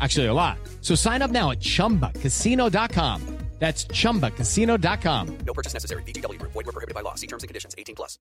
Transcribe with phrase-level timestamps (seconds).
[0.00, 0.58] Actually, a lot.
[0.80, 3.36] So sign up now at chumbacasino.com.
[3.58, 5.38] That's chumbacasino.com.
[5.46, 6.02] No purchase necessary.
[6.02, 6.52] VGW Group.
[6.52, 7.14] Void were prohibited by law.
[7.14, 7.74] See terms and conditions.
[7.78, 8.18] 18 plus.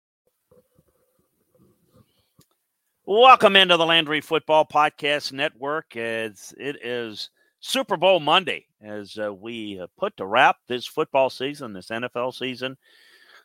[3.06, 5.96] Welcome into the Landry Football Podcast Network.
[5.98, 11.30] As it is Super Bowl Monday, as uh, we uh, put to wrap this football
[11.30, 12.78] season, this NFL season.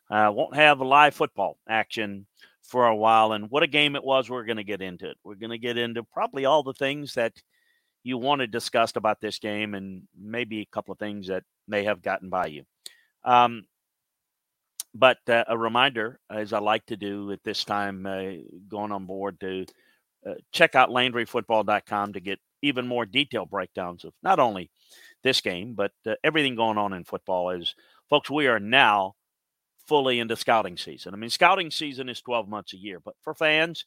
[0.09, 2.27] Uh, won't have live football action
[2.63, 4.31] for a while, and what a game it was.
[4.31, 5.17] We're going to get into it.
[5.25, 7.33] We're going to get into probably all the things that
[8.03, 12.03] you wanted discussed about this game, and maybe a couple of things that may have
[12.03, 12.65] gotten by you.
[13.25, 13.65] Um,
[14.95, 18.33] but uh, a reminder, as I like to do at this time, uh,
[18.69, 19.67] going on board to
[20.27, 24.71] uh, check out LandryFootball.com to get even more detailed breakdowns of not only
[25.23, 27.51] this game, but uh, everything going on in football.
[27.51, 27.75] Is
[28.09, 29.15] folks, we are now
[29.87, 31.15] fully into scouting season.
[31.15, 33.85] I mean, scouting season is 12 months a year, but for fans,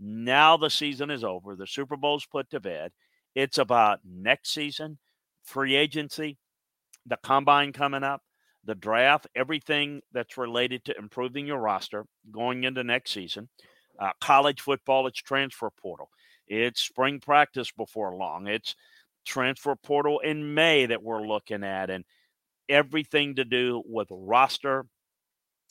[0.00, 1.56] now the season is over.
[1.56, 2.92] The Super Bowl's put to bed.
[3.38, 4.98] It's about next season,
[5.44, 6.38] free agency,
[7.06, 8.22] the combine coming up,
[8.64, 13.48] the draft, everything that's related to improving your roster going into next season.
[13.96, 16.10] Uh, college football, it's transfer portal.
[16.48, 18.48] It's spring practice before long.
[18.48, 18.74] It's
[19.24, 22.04] transfer portal in May that we're looking at, and
[22.68, 24.84] everything to do with roster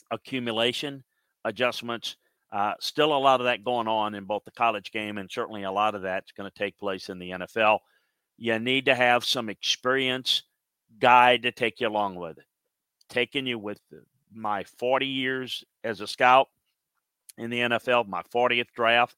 [0.09, 1.03] accumulation,
[1.43, 2.15] adjustments.
[2.51, 5.63] Uh, still a lot of that going on in both the college game, and certainly
[5.63, 7.79] a lot of that's going to take place in the NFL.
[8.37, 10.43] You need to have some experience
[10.99, 12.45] guide to take you along with it.
[13.09, 13.79] Taking you with
[14.33, 16.47] my 40 years as a scout
[17.37, 19.15] in the NFL, my 40th draft,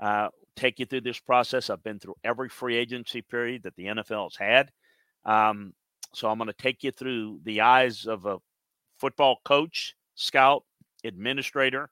[0.00, 1.70] uh, take you through this process.
[1.70, 4.72] I've been through every free agency period that the NFL has had.
[5.24, 5.74] Um,
[6.14, 8.38] so I'm going to take you through the eyes of a
[8.98, 10.64] football coach, scout,
[11.04, 11.90] administrator,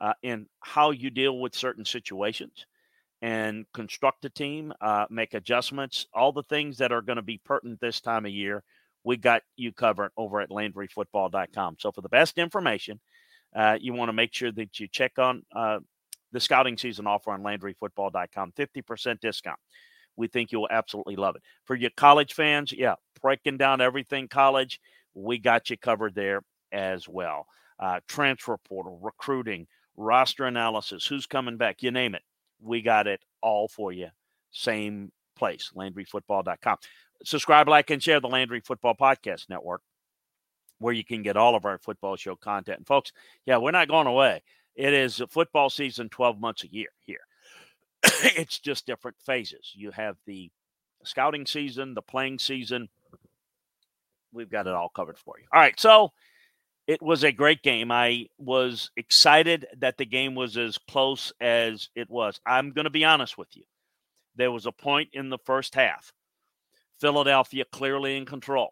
[0.00, 2.66] uh, in how you deal with certain situations
[3.22, 7.40] and construct a team, uh, make adjustments, all the things that are going to be
[7.44, 8.62] pertinent this time of year.
[9.04, 11.76] We got you covered over at LandryFootball.com.
[11.78, 13.00] So for the best information,
[13.54, 15.80] uh, you want to make sure that you check on uh,
[16.32, 18.52] the scouting season offer on LandryFootball.com.
[18.52, 19.58] 50% discount.
[20.16, 21.42] We think you'll absolutely love it.
[21.64, 24.80] For your college fans, yeah, breaking down everything college,
[25.14, 27.46] we got you covered there as well.
[27.78, 29.66] Uh, transfer portal, recruiting,
[30.00, 32.22] roster analysis, who's coming back, you name it.
[32.60, 34.08] We got it all for you.
[34.50, 36.76] Same place, LandryFootball.com.
[37.24, 39.82] Subscribe, like, and share the Landry Football Podcast Network,
[40.78, 42.78] where you can get all of our football show content.
[42.78, 43.12] And folks,
[43.44, 44.42] yeah, we're not going away.
[44.74, 47.20] It is football season 12 months a year here.
[48.02, 49.72] it's just different phases.
[49.74, 50.50] You have the
[51.04, 52.88] scouting season, the playing season.
[54.32, 55.46] We've got it all covered for you.
[55.52, 55.78] All right.
[55.78, 56.12] So
[56.90, 57.92] it was a great game.
[57.92, 62.40] I was excited that the game was as close as it was.
[62.44, 63.62] I'm going to be honest with you.
[64.34, 66.12] There was a point in the first half,
[67.00, 68.70] Philadelphia clearly in control.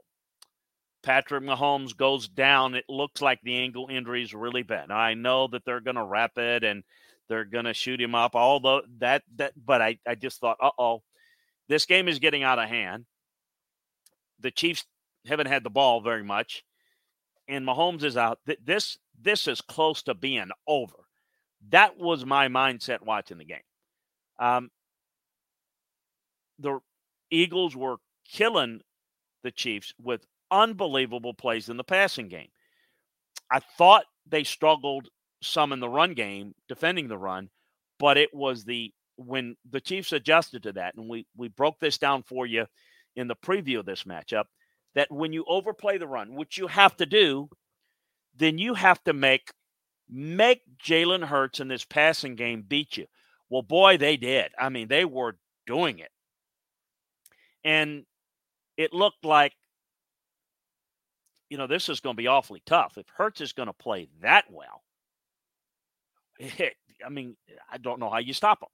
[1.04, 2.74] Patrick Mahomes goes down.
[2.74, 4.90] It looks like the ankle injury is really bad.
[4.90, 6.82] I know that they're going to wrap it and
[7.28, 8.34] they're going to shoot him up.
[8.34, 11.04] Although that that, but I I just thought, uh oh,
[11.68, 13.06] this game is getting out of hand.
[14.40, 14.84] The Chiefs
[15.24, 16.64] haven't had the ball very much
[17.48, 20.94] and Mahomes is out, th- this this is close to being over.
[21.70, 23.58] That was my mindset watching the game.
[24.38, 24.70] Um,
[26.58, 26.78] the
[27.30, 27.96] Eagles were
[28.30, 28.80] killing
[29.42, 32.48] the Chiefs with unbelievable plays in the passing game.
[33.50, 35.08] I thought they struggled
[35.42, 37.48] some in the run game, defending the run,
[37.98, 41.98] but it was the when the Chiefs adjusted to that, and we we broke this
[41.98, 42.66] down for you
[43.16, 44.44] in the preview of this matchup
[44.94, 47.48] that when you overplay the run, which you have to do,
[48.36, 49.52] then you have to make
[50.10, 53.06] make Jalen Hurts in this passing game beat you.
[53.50, 54.52] Well, boy, they did.
[54.58, 55.36] I mean, they were
[55.66, 56.10] doing it.
[57.64, 58.04] And
[58.76, 59.52] it looked like
[61.50, 62.98] you know, this is going to be awfully tough.
[62.98, 64.82] If Hurts is going to play that well,
[66.38, 66.74] it,
[67.04, 67.36] I mean,
[67.70, 68.68] I don't know how you stop him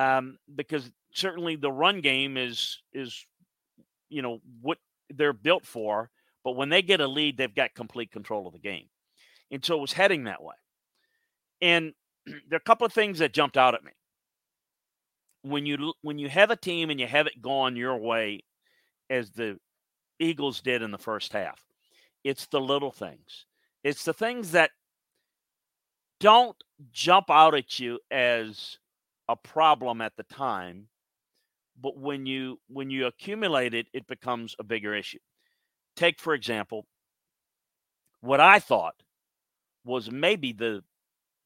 [0.00, 3.24] um, because certainly the run game is is
[4.08, 4.78] you know what
[5.10, 6.10] they're built for.
[6.44, 8.88] But when they get a lead, they've got complete control of the game,
[9.50, 10.54] and so it was heading that way.
[11.60, 11.92] And
[12.26, 13.92] there are a couple of things that jumped out at me
[15.42, 18.44] when you when you have a team and you have it gone your way,
[19.10, 19.58] as the
[20.18, 21.64] Eagles did in the first half.
[22.24, 23.46] It's the little things.
[23.84, 24.70] It's the things that
[26.20, 26.56] don't
[26.92, 28.78] jump out at you as
[29.28, 30.88] a problem at the time,
[31.80, 35.18] but when you when you accumulate it, it becomes a bigger issue.
[35.96, 36.86] Take for example,
[38.20, 38.94] what I thought
[39.84, 40.82] was maybe the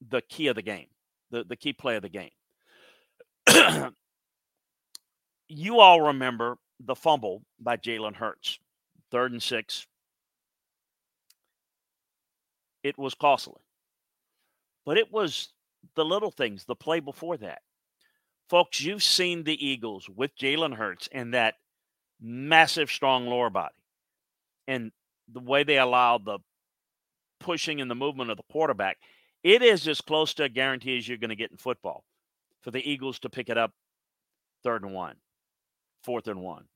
[0.08, 0.88] the key of the game,
[1.30, 2.30] the, the key play of the game.
[5.48, 8.58] you all remember the fumble by Jalen Hurts,
[9.10, 9.86] third and six.
[12.82, 13.62] It was costly,
[14.84, 15.52] but it was
[15.94, 17.62] the little things, the play before that.
[18.52, 21.54] Folks, you've seen the Eagles with Jalen Hurts and that
[22.20, 23.72] massive, strong lower body,
[24.68, 24.92] and
[25.32, 26.38] the way they allow the
[27.40, 28.98] pushing and the movement of the quarterback.
[29.42, 32.04] It is as close to a guarantee as you're going to get in football
[32.60, 33.72] for the Eagles to pick it up
[34.62, 35.16] third and one,
[36.04, 36.66] fourth and one.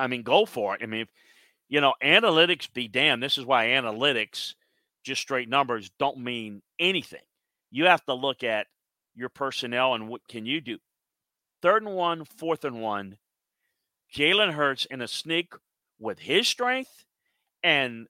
[0.00, 0.82] I mean, go for it.
[0.82, 1.08] I mean, if,
[1.68, 3.22] you know, analytics be damned.
[3.22, 4.54] This is why analytics,
[5.04, 7.22] just straight numbers, don't mean anything.
[7.70, 8.66] You have to look at
[9.14, 10.78] your personnel and what can you do.
[11.62, 13.18] Third and one, fourth and one.
[14.14, 15.54] Jalen Hurts in a sneak
[15.98, 17.04] with his strength
[17.62, 18.08] and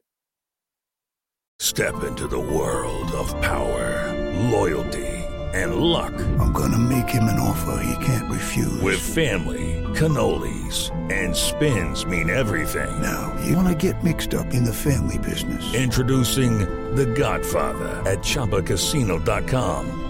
[1.59, 4.13] step into the world of power,
[4.51, 5.11] loyalty
[5.53, 6.15] and luck.
[6.39, 8.81] I'm going to make him an offer he can't refuse.
[8.81, 13.01] With family, cannolis, and spins mean everything.
[13.03, 15.75] Now, you want to get mixed up in the family business.
[15.75, 16.61] Introducing
[16.95, 20.10] The Godfather at Chumbacasino.com.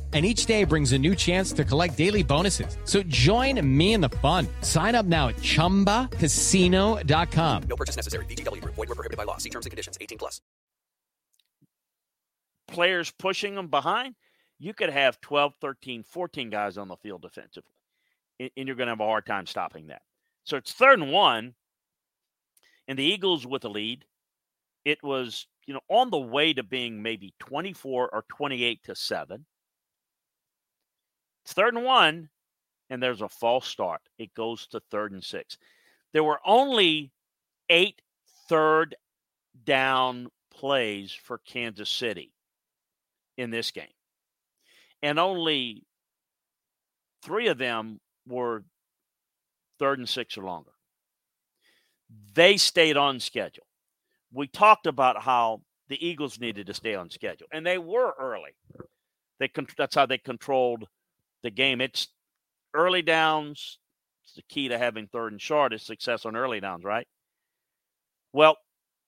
[0.13, 2.75] and each day brings a new chance to collect daily bonuses.
[2.83, 4.45] So join me in the fun.
[4.59, 7.63] Sign up now at ChumbaCasino.com.
[7.69, 8.25] No purchase necessary.
[8.25, 8.75] VGW Group.
[8.75, 9.37] Void were prohibited by law.
[9.37, 9.97] See terms and conditions.
[10.01, 10.41] 18 plus.
[12.67, 14.15] Players pushing them behind.
[14.61, 17.73] You could have 12, 13, 14 guys on the field defensively,
[18.39, 20.03] and you're going to have a hard time stopping that.
[20.43, 21.55] So it's third and one,
[22.87, 24.05] and the Eagles with the lead.
[24.85, 29.45] It was, you know, on the way to being maybe 24 or 28 to 7
[31.43, 32.29] it's third and one,
[32.89, 34.01] and there's a false start.
[34.17, 35.57] It goes to third and six.
[36.13, 37.11] There were only
[37.69, 38.01] eight
[38.49, 38.95] third
[39.63, 42.31] down plays for Kansas City
[43.37, 43.85] in this game,
[45.01, 45.83] and only
[47.23, 48.63] three of them were
[49.79, 50.71] third and six or longer.
[52.33, 53.65] They stayed on schedule.
[54.33, 58.51] We talked about how the Eagles needed to stay on schedule, and they were early.
[59.39, 60.87] They that's how they controlled
[61.43, 61.81] the game.
[61.81, 62.07] It's
[62.73, 63.79] early downs.
[64.23, 67.07] It's the key to having third and short is success on early downs, right?
[68.33, 68.57] Well,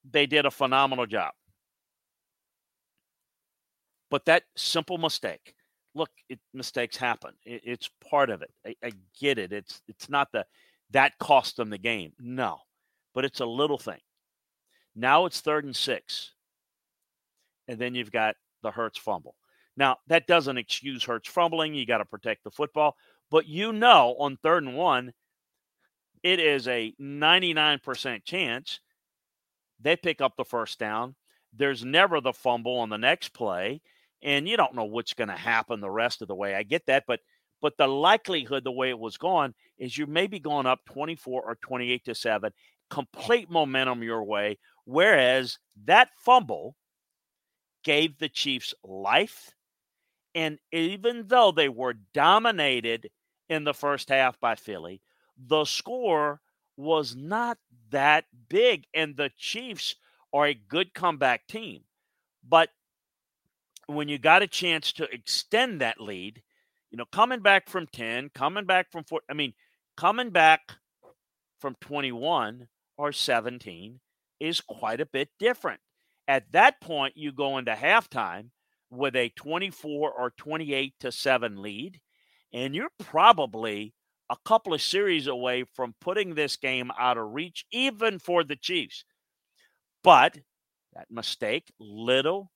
[0.10, 1.32] they did a phenomenal job.
[4.10, 5.56] But that simple mistake,
[5.96, 7.32] look, it, mistakes happen.
[7.46, 8.52] It, it's part of it.
[8.66, 9.52] I, I get it.
[9.52, 10.46] It's it's not the
[10.92, 12.14] that cost them the game.
[12.20, 12.60] No,
[13.16, 14.00] but it's a little thing.
[14.96, 16.34] Now it's third and six,
[17.68, 19.36] and then you've got the Hurts fumble.
[19.76, 21.74] Now, that doesn't excuse Hurts fumbling.
[21.74, 22.96] You got to protect the football.
[23.32, 25.14] But you know, on third and one,
[26.22, 28.80] it is a 99% chance
[29.82, 31.16] they pick up the first down.
[31.52, 33.82] There's never the fumble on the next play.
[34.22, 36.56] And you don't know what's going to happen the rest of the way.
[36.56, 37.04] I get that.
[37.08, 37.20] But
[37.62, 41.44] but the likelihood, the way it was going, is you may be going up 24
[41.44, 42.52] or 28 to 7,
[42.90, 44.60] complete momentum your way.
[44.84, 46.76] Whereas that fumble
[47.86, 49.54] gave the Chiefs life
[50.36, 53.10] and even though they were dominated
[53.50, 55.02] in the first half by Philly,
[55.38, 56.42] the score
[56.76, 57.58] was not
[57.92, 58.86] that big.
[58.94, 59.96] And the Chiefs
[60.34, 61.82] are a good comeback team.
[62.48, 62.70] But
[63.88, 66.42] when you got a chance to extend that lead,
[66.90, 69.54] you know, coming back from 10, coming back from 4, I mean,
[69.98, 70.62] coming back
[71.60, 74.00] from 21 or 17
[74.40, 75.80] is quite a bit different.
[76.28, 78.50] At that point, you go into halftime
[78.94, 82.00] with a 24 or 28 to 7 lead,
[82.54, 83.94] and you're probably
[84.30, 88.56] a couple of series away from putting this game out of reach, even for the
[88.56, 89.04] Chiefs.
[90.04, 90.38] But
[90.94, 92.52] that mistake, little,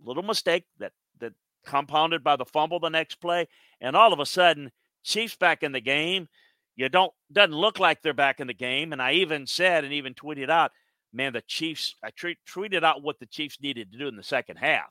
[0.00, 1.32] little mistake that that
[1.64, 3.48] compounded by the fumble the next play,
[3.80, 4.70] and all of a sudden,
[5.04, 6.28] Chiefs back in the game.
[6.74, 8.92] You don't doesn't look like they're back in the game.
[8.92, 10.70] And I even said and even tweeted out,
[11.12, 11.94] man, the Chiefs.
[12.02, 14.90] I tre- tweeted out what the Chiefs needed to do in the second half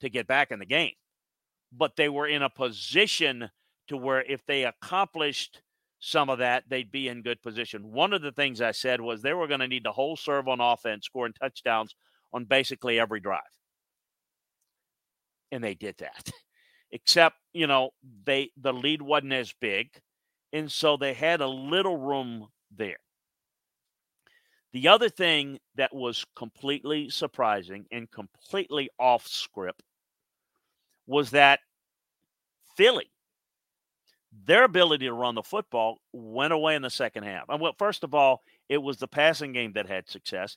[0.00, 0.94] to get back in the game,
[1.72, 3.50] but they were in a position
[3.88, 5.62] to where if they accomplished
[6.00, 7.92] some of that, they'd be in good position.
[7.92, 10.48] One of the things I said was they were going to need to whole serve
[10.48, 11.94] on offense, scoring touchdowns
[12.32, 13.42] on basically every drive.
[15.52, 16.30] And they did that.
[16.92, 17.90] Except, you know,
[18.24, 19.90] they the lead wasn't as big.
[20.52, 22.98] And so they had a little room there.
[24.72, 29.82] The other thing that was completely surprising and completely off script
[31.10, 31.58] was that
[32.76, 33.10] Philly,
[34.46, 37.46] their ability to run the football went away in the second half.
[37.48, 40.56] And well, first of all, it was the passing game that had success.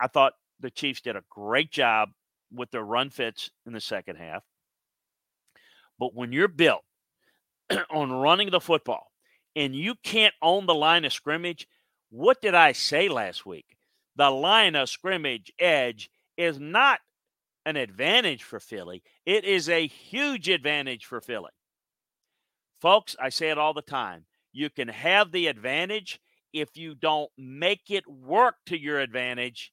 [0.00, 2.08] I thought the Chiefs did a great job
[2.50, 4.42] with their run fits in the second half.
[5.98, 6.84] But when you're built
[7.90, 9.12] on running the football
[9.54, 11.68] and you can't own the line of scrimmage,
[12.08, 13.76] what did I say last week?
[14.16, 17.00] The line of scrimmage edge is not
[17.66, 21.50] an advantage for Philly, it is a huge advantage for Philly.
[22.80, 24.24] Folks, I say it all the time.
[24.52, 26.20] You can have the advantage
[26.52, 29.72] if you don't make it work to your advantage.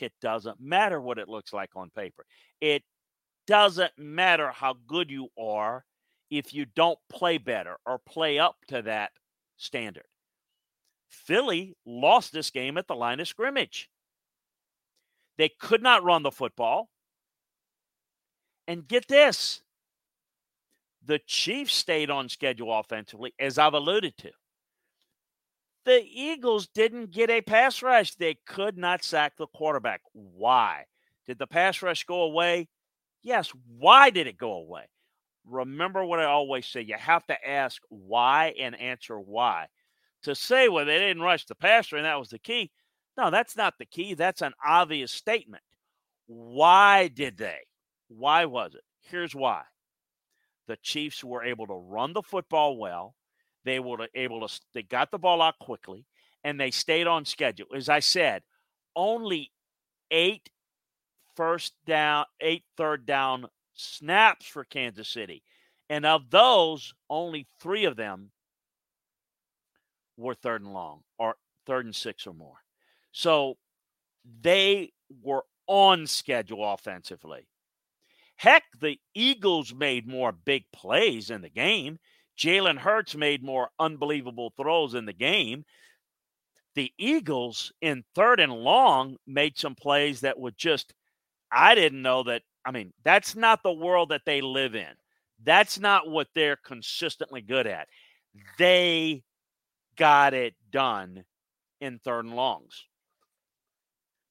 [0.00, 2.26] It doesn't matter what it looks like on paper.
[2.60, 2.82] It
[3.46, 5.84] doesn't matter how good you are
[6.30, 9.12] if you don't play better or play up to that
[9.56, 10.04] standard.
[11.08, 13.88] Philly lost this game at the line of scrimmage.
[15.38, 16.90] They could not run the football.
[18.66, 19.62] And get this
[21.08, 24.30] the Chiefs stayed on schedule offensively, as I've alluded to.
[25.86, 28.14] The Eagles didn't get a pass rush.
[28.14, 30.02] They could not sack the quarterback.
[30.12, 30.84] Why?
[31.26, 32.68] Did the pass rush go away?
[33.22, 33.50] Yes.
[33.78, 34.84] Why did it go away?
[35.46, 39.68] Remember what I always say you have to ask why and answer why.
[40.24, 42.70] To say, well, they didn't rush the passer and that was the key.
[43.18, 44.14] No, that's not the key.
[44.14, 45.64] That's an obvious statement.
[46.28, 47.58] Why did they?
[48.06, 48.84] Why was it?
[49.00, 49.62] Here's why
[50.68, 53.16] the Chiefs were able to run the football well.
[53.64, 56.06] They were able to they got the ball out quickly
[56.44, 57.66] and they stayed on schedule.
[57.74, 58.44] As I said,
[58.94, 59.50] only
[60.12, 60.48] eight
[61.34, 65.42] first down, eight third down snaps for Kansas City.
[65.90, 68.30] And of those, only three of them
[70.16, 71.34] were third and long or
[71.66, 72.58] third and six or more.
[73.12, 73.56] So
[74.40, 77.48] they were on schedule offensively.
[78.36, 81.98] Heck, the Eagles made more big plays in the game.
[82.38, 85.64] Jalen Hurts made more unbelievable throws in the game.
[86.74, 90.94] The Eagles in third and long made some plays that were just,
[91.50, 92.42] I didn't know that.
[92.64, 94.92] I mean, that's not the world that they live in.
[95.42, 97.88] That's not what they're consistently good at.
[98.58, 99.24] They
[99.96, 101.24] got it done
[101.80, 102.84] in third and longs.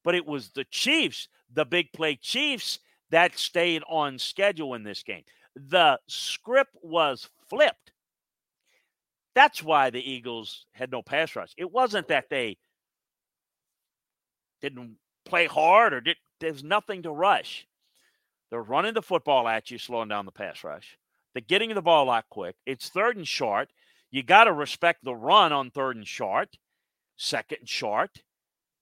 [0.07, 5.03] But it was the Chiefs, the big play Chiefs, that stayed on schedule in this
[5.03, 5.23] game.
[5.53, 7.91] The script was flipped.
[9.35, 11.51] That's why the Eagles had no pass rush.
[11.57, 12.57] It wasn't that they
[14.61, 14.95] didn't
[15.25, 17.67] play hard or did there's nothing to rush.
[18.49, 20.97] They're running the football at you, slowing down the pass rush.
[21.33, 22.55] They're getting the ball out quick.
[22.65, 23.73] It's third and short.
[24.09, 26.57] You got to respect the run on third and short,
[27.17, 28.21] second and short.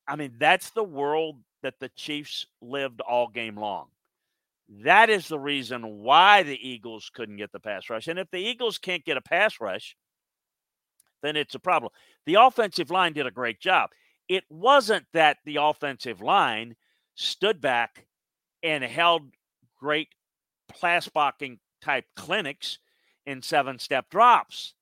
[0.08, 3.88] I mean, that's the world that the Chiefs lived all game long.
[4.84, 8.08] That is the reason why the Eagles couldn't get the pass rush.
[8.08, 9.96] And if the Eagles can't get a pass rush,
[11.22, 11.92] then it's a problem.
[12.26, 13.92] The offensive line did a great job.
[14.28, 16.76] It wasn't that the offensive line
[17.16, 18.06] stood back
[18.64, 19.24] and held
[19.80, 20.10] great
[20.82, 22.80] pass blocking type clinics
[23.26, 24.74] in seven step drops.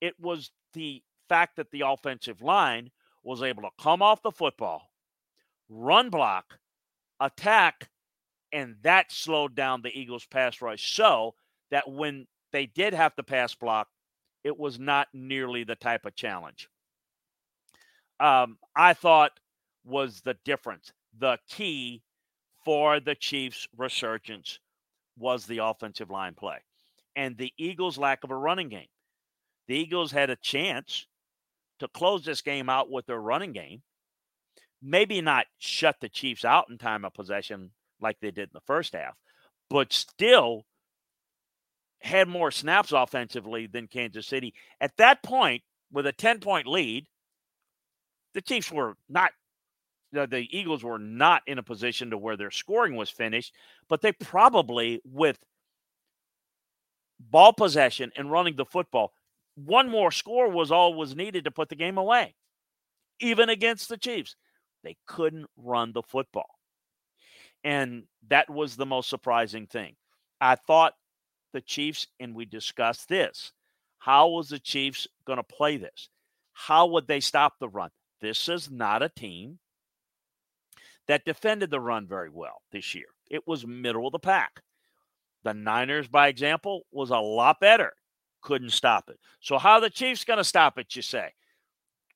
[0.00, 2.90] It was the fact that the offensive line
[3.22, 4.90] was able to come off the football,
[5.68, 6.58] run block,
[7.20, 7.88] attack,
[8.52, 11.34] and that slowed down the Eagles' pass rush so
[11.70, 13.88] that when they did have to pass block,
[14.44, 16.68] it was not nearly the type of challenge.
[18.20, 19.32] Um, I thought
[19.84, 20.92] was the difference.
[21.18, 22.02] The key
[22.64, 24.60] for the Chiefs' resurgence
[25.18, 26.58] was the offensive line play
[27.16, 28.88] and the Eagles' lack of a running game.
[29.66, 31.07] the Eagles had a chance
[31.78, 33.82] to close this game out with their running game.
[34.82, 37.70] Maybe not shut the Chiefs out in time of possession
[38.00, 39.16] like they did in the first half,
[39.68, 40.64] but still
[42.00, 44.54] had more snaps offensively than Kansas City.
[44.80, 47.06] At that point, with a 10 point lead,
[48.34, 49.32] the Chiefs were not,
[50.12, 53.52] the Eagles were not in a position to where their scoring was finished,
[53.88, 55.38] but they probably, with
[57.18, 59.12] ball possession and running the football,
[59.64, 62.34] one more score was all was needed to put the game away,
[63.20, 64.36] even against the Chiefs.
[64.84, 66.48] They couldn't run the football.
[67.64, 69.96] And that was the most surprising thing.
[70.40, 70.94] I thought
[71.52, 73.52] the Chiefs, and we discussed this.
[73.98, 76.08] How was the Chiefs going to play this?
[76.52, 77.90] How would they stop the run?
[78.20, 79.58] This is not a team
[81.08, 83.06] that defended the run very well this year.
[83.30, 84.62] It was middle of the pack.
[85.42, 87.92] The Niners, by example, was a lot better.
[88.40, 89.18] Couldn't stop it.
[89.40, 91.32] So, how the Chiefs going to stop it, you say?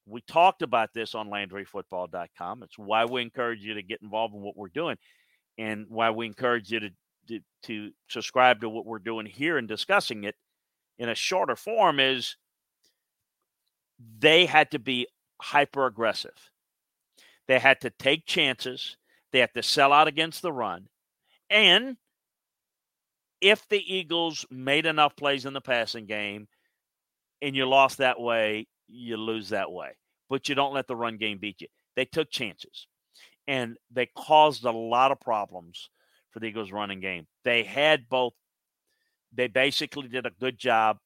[0.07, 2.63] We talked about this on LandryFootball.com.
[2.63, 4.97] It's why we encourage you to get involved in what we're doing
[5.59, 6.91] and why we encourage you to,
[7.29, 10.35] to, to subscribe to what we're doing here and discussing it
[10.99, 12.37] in a shorter form is
[14.19, 15.07] they had to be
[15.41, 16.51] hyper aggressive.
[17.49, 18.97] They had to take chances.
[19.33, 20.89] They had to sell out against the run.
[21.51, 21.97] And
[23.43, 26.47] if the Eagles made enough plays in the passing game
[27.43, 29.91] and you lost that way, you lose that way.
[30.31, 31.67] But you don't let the run game beat you.
[31.97, 32.87] They took chances
[33.47, 35.91] and they caused a lot of problems
[36.31, 37.27] for the Eagles running game.
[37.45, 38.33] They had both,
[39.35, 40.99] they basically did a good job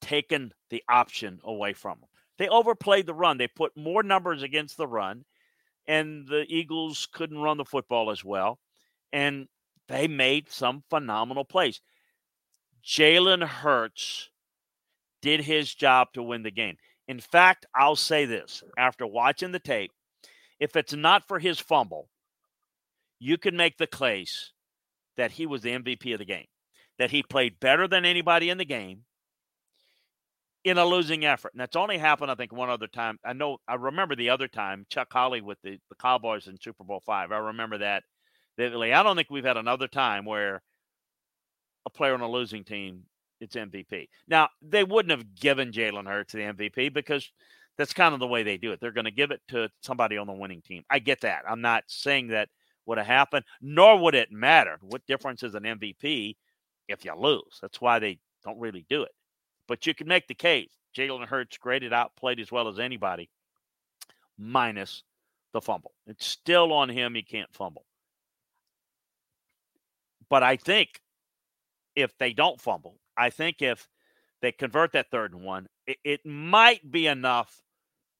[0.00, 2.08] taking the option away from them.
[2.38, 3.38] They overplayed the run.
[3.38, 5.24] They put more numbers against the run,
[5.86, 8.58] and the Eagles couldn't run the football as well.
[9.12, 9.46] And
[9.88, 11.80] they made some phenomenal plays.
[12.84, 14.30] Jalen Hurts
[15.22, 16.76] did his job to win the game.
[17.08, 19.90] In fact, I'll say this after watching the tape
[20.60, 22.08] if it's not for his fumble,
[23.18, 24.52] you can make the case
[25.16, 26.46] that he was the MVP of the game,
[26.98, 29.04] that he played better than anybody in the game
[30.64, 31.52] in a losing effort.
[31.52, 33.18] And that's only happened, I think, one other time.
[33.24, 36.84] I know, I remember the other time, Chuck Howley with the, the Cowboys in Super
[36.84, 37.32] Bowl five.
[37.32, 38.04] I remember that
[38.56, 38.92] vividly.
[38.92, 40.62] I don't think we've had another time where
[41.86, 43.04] a player on a losing team
[43.40, 44.08] it's MVP.
[44.26, 47.30] Now, they wouldn't have given Jalen Hurts the MVP because
[47.76, 48.80] that's kind of the way they do it.
[48.80, 50.84] They're going to give it to somebody on the winning team.
[50.90, 51.42] I get that.
[51.48, 52.48] I'm not saying that
[52.86, 54.78] would have happened, nor would it matter.
[54.80, 56.36] What difference is an MVP
[56.88, 57.58] if you lose?
[57.60, 59.12] That's why they don't really do it.
[59.66, 60.70] But you can make the case.
[60.96, 63.28] Jalen Hurts graded out, played as well as anybody,
[64.38, 65.02] minus
[65.52, 65.92] the fumble.
[66.06, 67.14] It's still on him.
[67.14, 67.84] He can't fumble.
[70.28, 71.00] But I think
[71.96, 73.88] if they don't fumble, I think if
[74.42, 77.62] they convert that third and one, it, it might be enough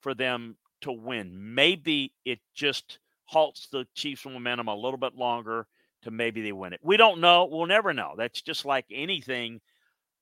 [0.01, 1.55] for them to win.
[1.55, 5.67] Maybe it just halts the Chiefs' momentum a little bit longer
[6.03, 6.81] to maybe they win it.
[6.83, 7.47] We don't know.
[7.47, 8.15] We'll never know.
[8.17, 9.61] That's just like anything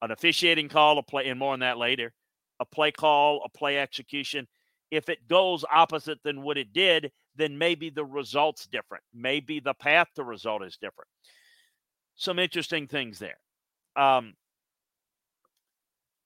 [0.02, 2.12] an officiating call, a play, and more on that later,
[2.60, 4.48] a play call, a play execution.
[4.90, 9.04] If it goes opposite than what it did, then maybe the result's different.
[9.14, 11.08] Maybe the path to result is different.
[12.16, 13.38] Some interesting things there.
[13.96, 14.34] Um,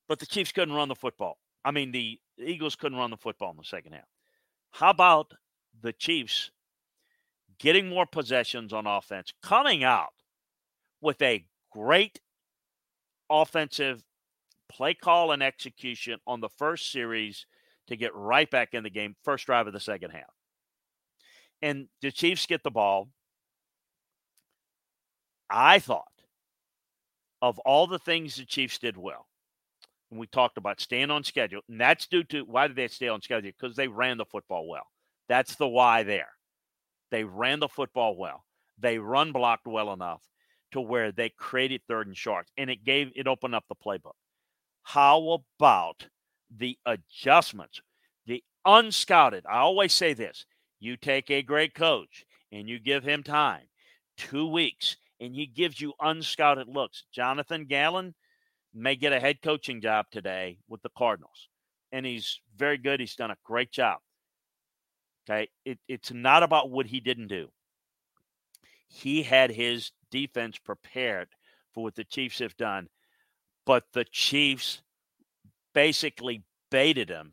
[0.08, 1.38] but the Chiefs couldn't run the football.
[1.64, 4.08] I mean, the Eagles couldn't run the football in the second half.
[4.72, 5.32] How about
[5.80, 6.50] the Chiefs
[7.58, 10.12] getting more possessions on offense, coming out
[11.00, 12.20] with a great
[13.30, 14.04] offensive
[14.68, 17.46] play call and execution on the first series
[17.88, 20.34] to get right back in the game, first drive of the second half.
[21.62, 23.08] And the Chiefs get the ball.
[25.50, 26.04] I thought
[27.42, 29.26] of all the things the Chiefs did well,
[30.10, 33.08] and we talked about staying on schedule, and that's due to why did they stay
[33.08, 33.52] on schedule?
[33.58, 34.86] Because they ran the football well.
[35.28, 36.30] That's the why there.
[37.10, 38.44] They ran the football well.
[38.78, 40.22] They run blocked well enough
[40.72, 44.16] to where they created third and short, and it gave it opened up the playbook.
[44.82, 46.06] How about
[46.54, 47.80] the adjustments?
[48.26, 49.44] The unscouted.
[49.48, 50.46] I always say this:
[50.80, 53.62] you take a great coach and you give him time,
[54.16, 57.04] two weeks, and he gives you unscouted looks.
[57.12, 58.14] Jonathan Gannon
[58.74, 61.48] may get a head coaching job today with the Cardinals.
[61.92, 63.00] And he's very good.
[63.00, 63.98] He's done a great job.
[65.28, 65.48] Okay.
[65.64, 67.48] It, it's not about what he didn't do.
[68.88, 71.28] He had his defense prepared
[71.72, 72.88] for what the Chiefs have done,
[73.64, 74.82] but the Chiefs
[75.74, 77.32] basically baited him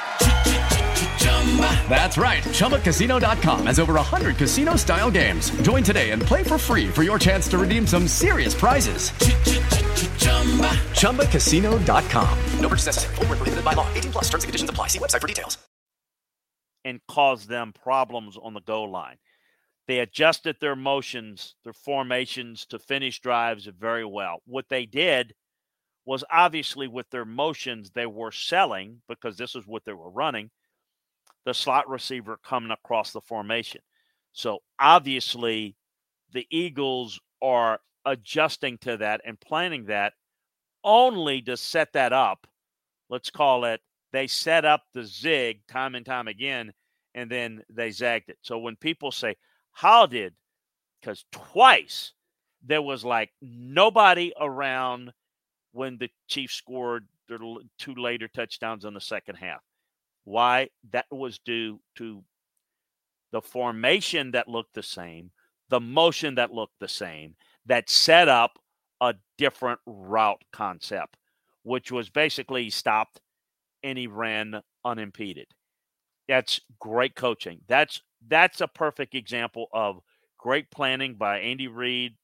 [1.89, 2.41] That's right.
[2.43, 5.51] ChumbaCasino.com has over 100 casino style games.
[5.61, 9.11] Join today and play for free for your chance to redeem some serious prizes.
[11.01, 12.39] ChumbaCasino.com.
[12.59, 13.17] No purchase necessary.
[13.17, 13.85] Were prohibited by law.
[13.93, 14.23] 18 plus.
[14.29, 14.87] Terms and conditions apply.
[14.87, 15.57] See website for details.
[16.83, 19.17] and cause them problems on the goal line.
[19.87, 24.41] They adjusted their motions, their formations to finish drives very well.
[24.45, 25.33] What they did
[26.05, 30.49] was obviously with their motions, they were selling because this is what they were running
[31.45, 33.81] the slot receiver coming across the formation.
[34.33, 35.75] So obviously,
[36.31, 40.13] the Eagles are adjusting to that and planning that
[40.83, 42.47] only to set that up.
[43.09, 46.73] Let's call it they set up the zig time and time again,
[47.15, 48.37] and then they zagged it.
[48.41, 49.35] So when people say,
[49.71, 50.33] How did?
[50.99, 52.13] Because twice
[52.63, 55.11] there was like nobody around
[55.71, 57.39] when the Chiefs scored their
[57.79, 59.61] two later touchdowns in the second half.
[60.23, 60.69] Why?
[60.91, 62.23] That was due to
[63.31, 65.31] the formation that looked the same,
[65.69, 68.59] the motion that looked the same, that set up
[68.99, 71.17] a different route concept,
[71.63, 73.21] which was basically stopped
[73.83, 75.47] and he ran unimpeded.
[76.27, 77.61] That's great coaching.
[77.67, 80.01] That's that's a perfect example of
[80.37, 82.15] great planning by Andy Reid,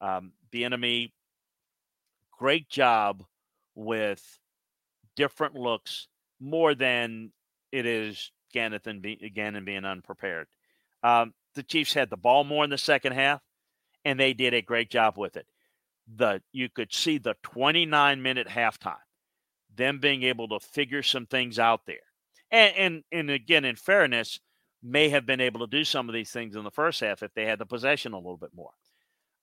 [0.00, 1.12] um, the enemy.
[2.38, 3.24] Great job
[3.74, 4.38] with
[5.16, 6.08] different looks,
[6.38, 7.32] more than
[7.72, 10.46] it is Gannon, be, Gannon being unprepared.
[11.02, 13.40] Um, the Chiefs had the ball more in the second half,
[14.04, 15.46] and they did a great job with it.
[16.16, 18.96] The you could see the 29 minute halftime,
[19.74, 21.96] them being able to figure some things out there,
[22.50, 24.40] and and and again, in fairness,
[24.82, 27.32] may have been able to do some of these things in the first half if
[27.34, 28.72] they had the possession a little bit more.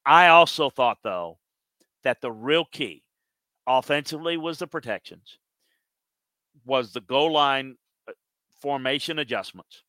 [0.05, 1.39] I also thought though
[2.03, 3.03] that the real key
[3.65, 5.37] offensively was the protections,
[6.65, 7.77] was the goal line
[8.61, 9.83] formation adjustments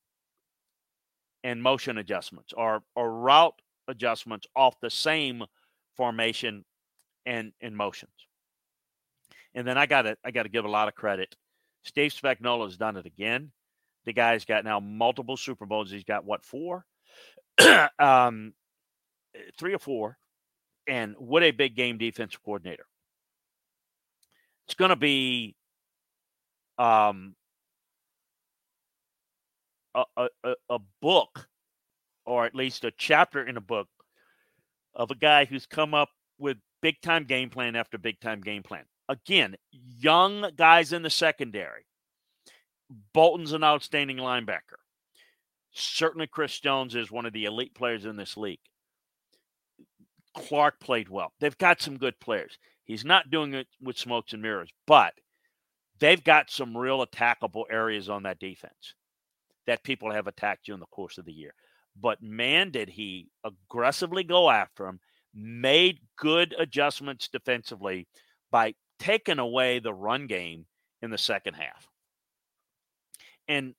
[1.45, 5.45] and motion adjustments or, or route adjustments off the same
[5.97, 6.65] formation
[7.27, 8.13] and, and motions.
[9.55, 11.35] And then I got to I got to give a lot of credit.
[11.83, 13.51] Steve Spagnuolo has done it again.
[14.05, 15.91] The guy's got now multiple Super Bowls.
[15.91, 16.85] He's got what four,
[17.99, 18.53] um,
[19.59, 20.19] three or four,
[20.87, 22.87] and what a big game defensive coordinator.
[24.67, 25.57] It's going to be
[26.79, 27.35] um,
[30.17, 31.49] a, a, a- book,
[32.27, 33.89] or at least a chapter in a book,
[34.95, 38.63] of a guy who's come up with big time game plan after big time game
[38.63, 38.85] plan.
[39.09, 41.87] Again, young guys in the secondary.
[43.13, 44.79] Bolton's an outstanding linebacker.
[45.73, 48.61] Certainly, Chris Jones is one of the elite players in this league.
[50.35, 51.33] Clark played well.
[51.41, 52.59] They've got some good players.
[52.85, 55.13] He's not doing it with smokes and mirrors, but
[56.01, 58.95] they've got some real attackable areas on that defense
[59.69, 61.53] that people have attacked you in the course of the year.
[62.01, 64.99] But man, did he aggressively go after him,
[65.35, 68.09] made good adjustments defensively
[68.51, 70.65] by taking away the run game
[71.03, 71.87] in the second half.
[73.47, 73.75] And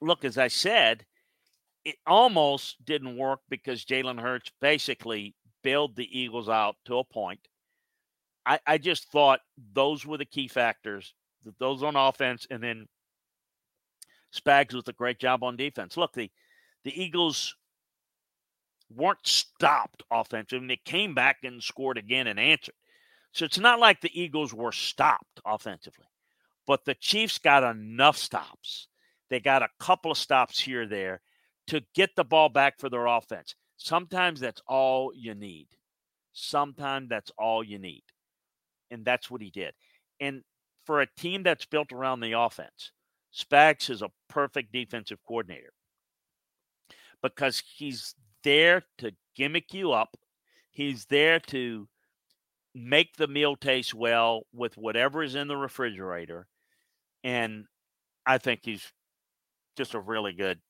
[0.00, 1.04] look, as I said,
[1.84, 7.40] it almost didn't work because Jalen Hurts basically bailed the Eagles out to a point.
[8.46, 9.40] I, I just thought
[9.72, 12.86] those were the key factors, th- those on offense, and then
[14.34, 15.96] Spags was a great job on defense.
[15.96, 16.30] Look, the
[16.84, 17.54] the Eagles
[18.94, 20.66] weren't stopped offensively.
[20.68, 22.74] they came back and scored again and answered.
[23.32, 26.06] So it's not like the Eagles were stopped offensively,
[26.66, 28.88] but the Chiefs got enough stops.
[29.30, 31.20] They got a couple of stops here there
[31.68, 33.54] to get the ball back for their offense.
[33.76, 35.68] Sometimes that's all you need.
[36.32, 38.04] Sometimes that's all you need.
[38.90, 39.72] And that's what he did.
[40.20, 40.42] And
[40.84, 42.92] for a team that's built around the offense,
[43.34, 45.72] Spags is a perfect defensive coordinator
[47.22, 50.16] because he's there to gimmick you up.
[50.70, 51.88] He's there to
[52.74, 56.46] make the meal taste well with whatever is in the refrigerator.
[57.22, 57.64] And
[58.26, 58.92] I think he's
[59.76, 60.60] just a really good,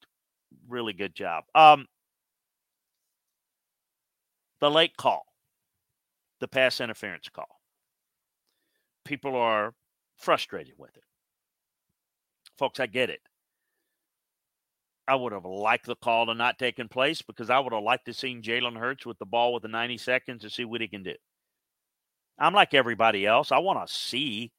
[0.69, 1.45] really good job.
[1.55, 1.87] Um,
[4.61, 5.25] the late call,
[6.41, 7.61] the pass interference call.
[9.05, 9.75] People are
[10.17, 11.05] frustrated with it.
[12.59, 13.21] Folks, I get it.
[15.07, 18.07] I would have liked the call to not taking place because I would have liked
[18.07, 20.89] to seen Jalen Hurts with the ball with the 90 seconds to see what he
[20.89, 21.15] can do.
[22.39, 23.53] I'm like everybody else.
[23.53, 24.53] I want to see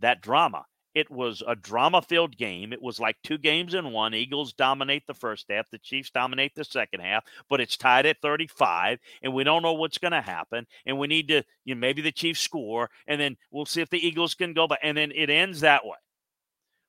[0.00, 0.64] that drama.
[0.94, 2.72] It was a drama filled game.
[2.72, 4.14] It was like two games in one.
[4.14, 8.20] Eagles dominate the first half, the Chiefs dominate the second half, but it's tied at
[8.20, 10.66] 35, and we don't know what's going to happen.
[10.84, 13.88] And we need to, you know, maybe the Chiefs score, and then we'll see if
[13.88, 14.80] the Eagles can go back.
[14.82, 15.96] And then it ends that way.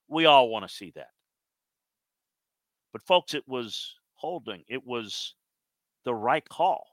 [0.08, 1.08] We all want to see that.
[2.92, 5.34] But, folks, it was holding, it was
[6.04, 6.86] the right call.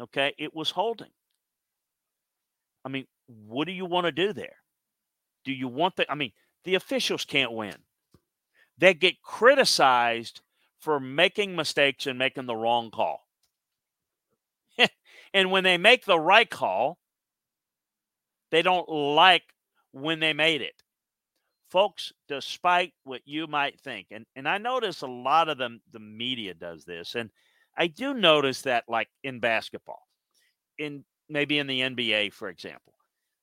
[0.00, 0.34] Okay.
[0.38, 1.10] It was holding.
[2.84, 4.56] I mean, what do you want to do there?
[5.44, 6.10] Do you want the?
[6.10, 6.32] I mean,
[6.64, 7.76] the officials can't win.
[8.78, 10.40] They get criticized
[10.80, 13.20] for making mistakes and making the wrong call.
[15.34, 16.98] and when they make the right call,
[18.50, 19.44] they don't like
[19.92, 20.82] when they made it.
[21.72, 26.00] Folks, despite what you might think, and, and I notice a lot of them, the
[26.00, 27.30] media does this, and
[27.74, 30.06] I do notice that, like in basketball,
[30.76, 32.92] in maybe in the NBA, for example,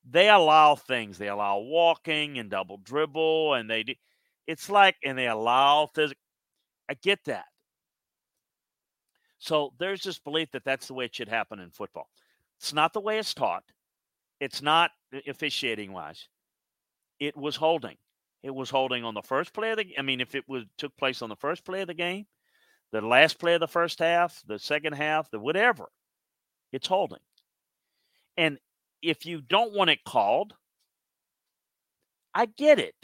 [0.08, 1.18] they allow things.
[1.18, 3.96] They allow walking and double dribble, and they do.
[4.46, 6.22] It's like, and they allow physical.
[6.88, 7.46] I get that.
[9.40, 12.10] So there's this belief that that's the way it should happen in football.
[12.60, 13.64] It's not the way it's taught.
[14.40, 14.92] It's not
[15.28, 16.28] officiating wise.
[17.20, 17.98] It was holding.
[18.42, 19.98] It was holding on the first play of the.
[19.98, 22.26] I mean, if it was took place on the first play of the game,
[22.92, 25.90] the last play of the first half, the second half, the whatever,
[26.72, 27.20] it's holding.
[28.38, 28.58] And
[29.02, 30.54] if you don't want it called,
[32.34, 32.96] I get it.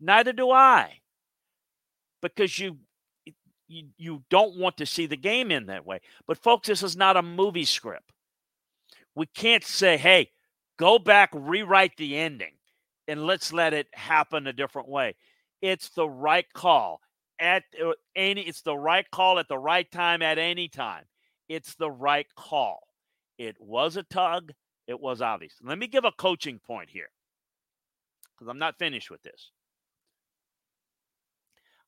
[0.00, 1.00] Neither do I.
[2.20, 2.78] Because you
[3.68, 6.00] you, you don't want to see the game in that way.
[6.26, 8.10] But folks, this is not a movie script.
[9.14, 10.30] We can't say, "Hey,
[10.78, 12.57] go back, rewrite the ending
[13.08, 15.16] and let's let it happen a different way."
[15.60, 17.00] It's the right call
[17.40, 21.04] at uh, any it's the right call at the right time at any time.
[21.48, 22.86] It's the right call.
[23.38, 24.52] It was a tug
[24.88, 25.52] it was obvious.
[25.62, 27.10] Let me give a coaching point here
[28.34, 29.50] because I'm not finished with this.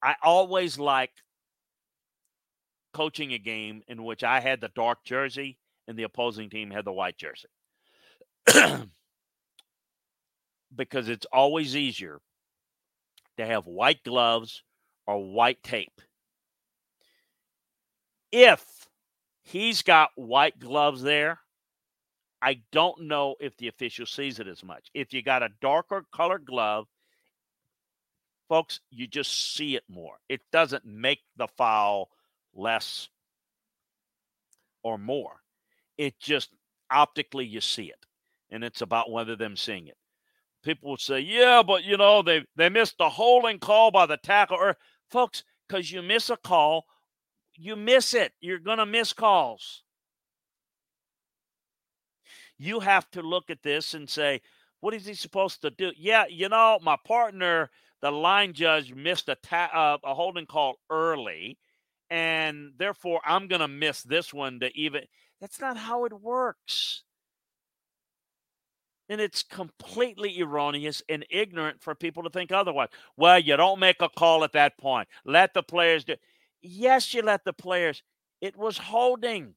[0.02, 1.10] I always like
[2.92, 6.84] coaching a game in which I had the dark jersey and the opposing team had
[6.84, 7.48] the white jersey.
[10.74, 12.20] because it's always easier
[13.36, 14.62] to have white gloves
[15.06, 16.00] or white tape.
[18.32, 18.64] If
[19.42, 21.40] he's got white gloves there,
[22.42, 24.88] I don't know if the official sees it as much.
[24.94, 26.86] If you got a darker colored glove,
[28.48, 30.16] folks, you just see it more.
[30.28, 32.08] It doesn't make the foul
[32.54, 33.08] less
[34.82, 35.42] or more.
[35.98, 36.50] It just
[36.90, 38.06] optically you see it.
[38.50, 39.96] And it's about whether them seeing it.
[40.62, 44.18] People will say, yeah, but you know, they they missed the holding call by the
[44.18, 44.56] tackle.
[44.58, 44.76] Or
[45.10, 46.84] folks, because you miss a call,
[47.54, 48.32] you miss it.
[48.40, 49.82] You're gonna miss calls
[52.60, 54.42] you have to look at this and say,
[54.80, 55.92] what is he supposed to do?
[55.96, 57.70] Yeah, you know, my partner,
[58.02, 61.58] the line judge, missed a, ta- uh, a holding call early,
[62.10, 65.04] and therefore I'm to miss this one to even.
[65.40, 67.02] That's not how it works.
[69.10, 72.88] And it's completely erroneous and ignorant for people to think otherwise.
[73.16, 75.08] Well, you don't make a call at that point.
[75.26, 76.14] Let the players do.
[76.62, 78.02] Yes, you let the players.
[78.40, 79.54] It was holding.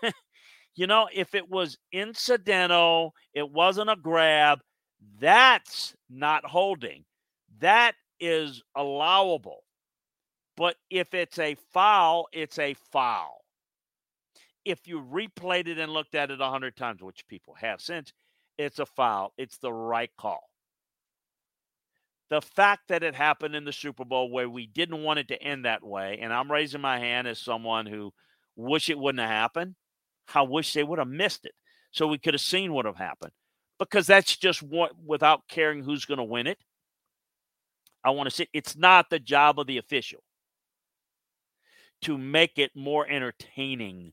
[0.76, 4.60] you know, if it was incidental, it wasn't a grab,
[5.18, 7.04] that's not holding.
[7.58, 9.64] That is allowable.
[10.56, 13.39] But if it's a foul, it's a foul.
[14.70, 18.12] If you replayed it and looked at it a hundred times, which people have since,
[18.58, 19.32] it's a foul.
[19.36, 20.48] It's the right call.
[22.28, 25.42] The fact that it happened in the Super Bowl where we didn't want it to
[25.42, 28.12] end that way, and I'm raising my hand as someone who
[28.54, 29.74] wish it wouldn't have happened.
[30.32, 31.54] I wish they would have missed it
[31.90, 33.32] so we could have seen what have happened
[33.80, 36.58] because that's just what without caring who's going to win it.
[38.04, 40.22] I want to say it's not the job of the official
[42.02, 44.12] to make it more entertaining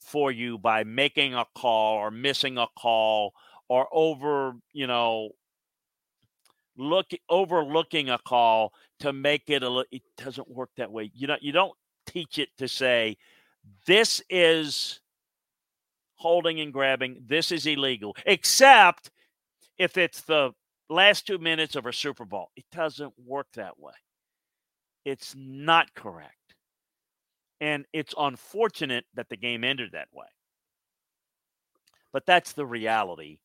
[0.00, 3.32] for you by making a call or missing a call
[3.68, 5.30] or over, you know,
[6.76, 11.10] look overlooking a call to make it a it doesn't work that way.
[11.14, 11.74] You know, you don't
[12.06, 13.16] teach it to say
[13.86, 15.00] this is
[16.14, 17.22] holding and grabbing.
[17.26, 19.10] This is illegal, except
[19.78, 20.52] if it's the
[20.88, 22.50] last two minutes of a Super Bowl.
[22.56, 23.92] It doesn't work that way.
[25.04, 26.37] It's not correct.
[27.60, 30.26] And it's unfortunate that the game ended that way.
[32.12, 33.38] But that's the reality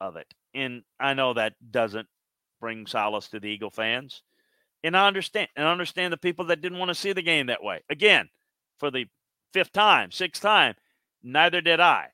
[0.00, 0.32] of it.
[0.54, 2.08] And I know that doesn't
[2.60, 4.22] bring solace to the Eagle fans.
[4.82, 5.48] And I understand.
[5.56, 7.82] And I understand the people that didn't want to see the game that way.
[7.90, 8.28] Again,
[8.78, 9.06] for the
[9.52, 10.74] fifth time, sixth time,
[11.22, 12.06] neither did I.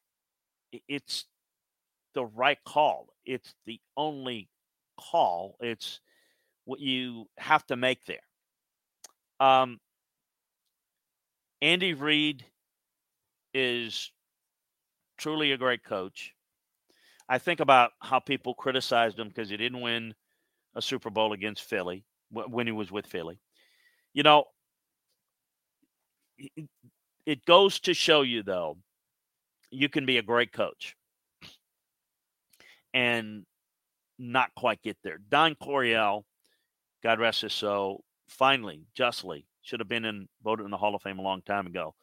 [0.88, 1.24] It's
[2.14, 3.08] the right call.
[3.24, 4.48] It's the only
[4.98, 5.56] call.
[5.60, 6.00] It's
[6.64, 8.18] what you have to make there.
[9.38, 9.78] Um,
[11.66, 12.44] Andy Reid
[13.52, 14.12] is
[15.18, 16.32] truly a great coach.
[17.28, 20.14] I think about how people criticized him because he didn't win
[20.76, 23.40] a Super Bowl against Philly when he was with Philly.
[24.14, 24.44] You know,
[27.26, 28.78] it goes to show you, though,
[29.72, 30.94] you can be a great coach
[32.94, 33.44] and
[34.20, 35.18] not quite get there.
[35.18, 36.26] Don Coryell,
[37.02, 41.02] God rest his soul, finally, justly, should have been in voted in the Hall of
[41.02, 41.94] Fame a long time ago.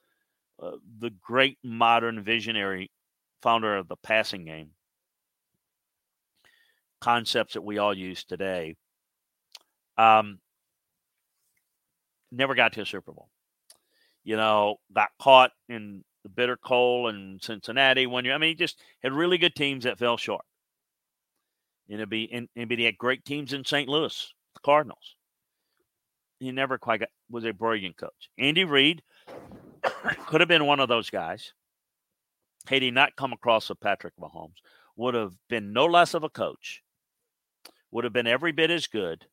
[0.62, 2.92] Uh, the great modern visionary
[3.42, 4.72] founder of the passing game,
[7.00, 8.76] concepts that we all use today,
[9.98, 10.40] um,
[12.32, 13.30] never got to a Super Bowl.
[14.26, 18.34] You know, got caught in the bitter cold in Cincinnati one year.
[18.34, 20.46] I mean, he just had really good teams that fell short.
[21.88, 23.88] And it'd be and, and he had great teams in St.
[23.88, 25.16] Louis, the Cardinals.
[26.44, 28.30] He never quite got, was a brilliant coach.
[28.38, 29.02] Andy Reid
[30.26, 31.54] could have been one of those guys.
[32.68, 34.58] Had he not come across with Patrick Mahomes,
[34.98, 36.84] would have been no less of a coach,
[37.92, 39.26] would have been every bit as good,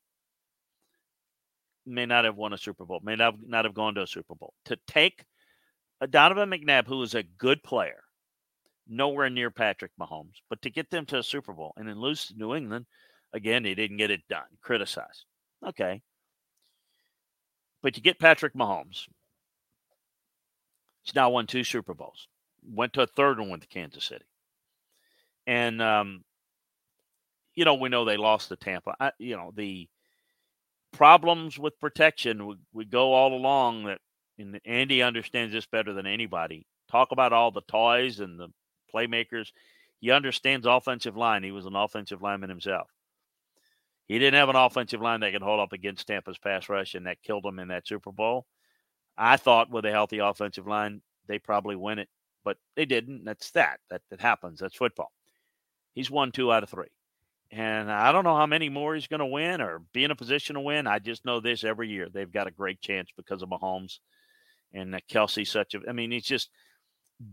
[1.85, 4.35] may not have won a Super Bowl, may not, not have gone to a Super
[4.35, 4.53] Bowl.
[4.65, 5.25] To take
[5.99, 8.03] a Donovan McNabb, who is a good player,
[8.87, 12.27] nowhere near Patrick Mahomes, but to get them to a Super Bowl and then lose
[12.27, 12.85] to New England,
[13.33, 14.47] again, he didn't get it done.
[14.61, 15.25] Criticized.
[15.67, 16.01] Okay.
[17.81, 19.07] But you get Patrick Mahomes.
[21.03, 22.27] He's now won two Super Bowls.
[22.63, 24.25] Went to a third one with Kansas City.
[25.47, 26.23] And, um,
[27.55, 28.93] you know, we know they lost to Tampa.
[28.99, 29.89] I, you know, the
[30.93, 33.99] problems with protection we, we go all along that
[34.37, 36.65] and Andy understands this better than anybody.
[36.89, 38.47] Talk about all the toys and the
[38.93, 39.51] playmakers.
[39.99, 41.43] He understands offensive line.
[41.43, 42.87] He was an offensive lineman himself.
[44.07, 47.05] He didn't have an offensive line that could hold up against Tampa's pass rush, and
[47.07, 48.45] that killed him in that Super Bowl.
[49.17, 52.09] I thought with a healthy offensive line, they probably win it,
[52.43, 53.23] but they didn't.
[53.23, 53.79] That's that.
[53.89, 54.59] That that happens.
[54.59, 55.11] That's football.
[55.93, 56.87] He's won two out of three.
[57.51, 60.15] And I don't know how many more he's going to win or be in a
[60.15, 60.87] position to win.
[60.87, 62.07] I just know this every year.
[62.09, 63.99] They've got a great chance because of Mahomes
[64.73, 65.45] and Kelce.
[65.45, 66.49] Such a, I mean, it's just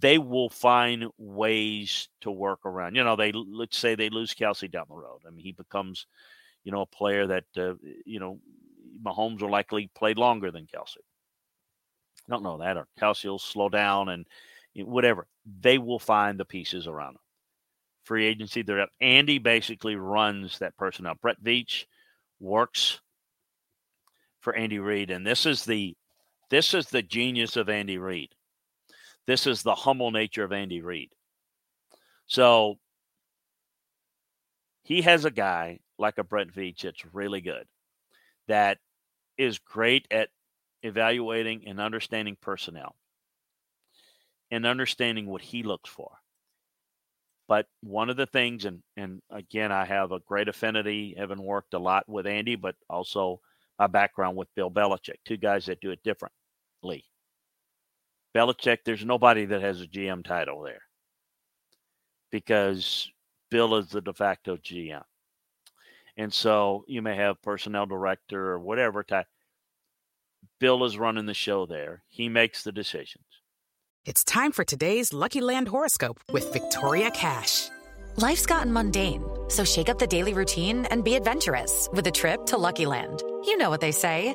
[0.00, 2.96] they will find ways to work around.
[2.96, 5.20] You know, they let's say they lose Kelce down the road.
[5.24, 6.06] I mean, he becomes,
[6.68, 7.72] you know, a player that uh,
[8.04, 8.38] you know
[9.02, 10.98] Mahomes will likely play longer than Kelce.
[12.28, 14.26] Don't know that, or Kelce will slow down and
[14.74, 15.26] whatever.
[15.62, 17.22] They will find the pieces around him.
[18.04, 18.90] Free agency, they're up.
[19.00, 21.14] Andy basically runs that personnel.
[21.22, 21.86] Brett Veach
[22.38, 23.00] works
[24.40, 25.96] for Andy Reid, and this is the
[26.50, 28.34] this is the genius of Andy Reid.
[29.26, 31.12] This is the humble nature of Andy Reid.
[32.26, 32.78] So
[34.82, 37.66] he has a guy like a Brett Veach that's really good,
[38.46, 38.78] that
[39.36, 40.28] is great at
[40.82, 42.94] evaluating and understanding personnel
[44.50, 46.10] and understanding what he looks for.
[47.48, 51.74] But one of the things, and and again, I have a great affinity, having worked
[51.74, 53.40] a lot with Andy, but also
[53.78, 57.04] my background with Bill Belichick, two guys that do it differently.
[58.34, 60.82] Belichick, there's nobody that has a GM title there
[62.30, 63.10] because
[63.50, 65.02] Bill is the de facto GM.
[66.18, 69.26] And so you may have personnel director or whatever type.
[70.58, 72.02] Bill is running the show there.
[72.08, 73.24] He makes the decisions.
[74.04, 77.68] It's time for today's Lucky Land horoscope with Victoria Cash.
[78.16, 82.46] Life's gotten mundane, so shake up the daily routine and be adventurous with a trip
[82.46, 83.22] to Lucky Land.
[83.44, 84.34] You know what they say.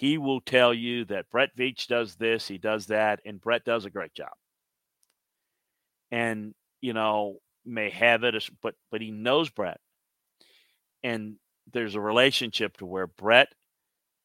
[0.00, 3.84] he will tell you that Brett Veach does this, he does that, and Brett does
[3.84, 4.32] a great job.
[6.10, 7.36] And you know,
[7.66, 9.78] may have it, but but he knows Brett,
[11.02, 11.36] and
[11.70, 13.48] there's a relationship to where Brett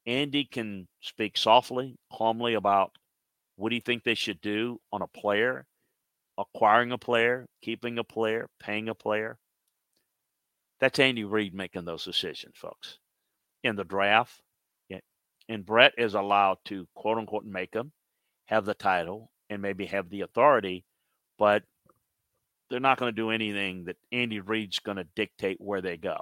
[0.05, 2.91] Andy can speak softly, calmly about
[3.57, 5.65] what do you think they should do on a player,
[6.37, 9.37] acquiring a player, keeping a player, paying a player.
[10.79, 12.97] That's Andy Reid making those decisions, folks.
[13.61, 14.41] In the draft,
[15.49, 17.91] and Brett is allowed to quote unquote make them,
[18.45, 20.85] have the title, and maybe have the authority,
[21.37, 21.63] but
[22.69, 26.17] they're not going to do anything that Andy Reid's going to dictate where they go.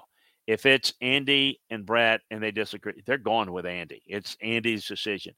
[0.45, 4.01] If it's Andy and Brett and they disagree, they're going with Andy.
[4.05, 5.35] It's Andy's decision.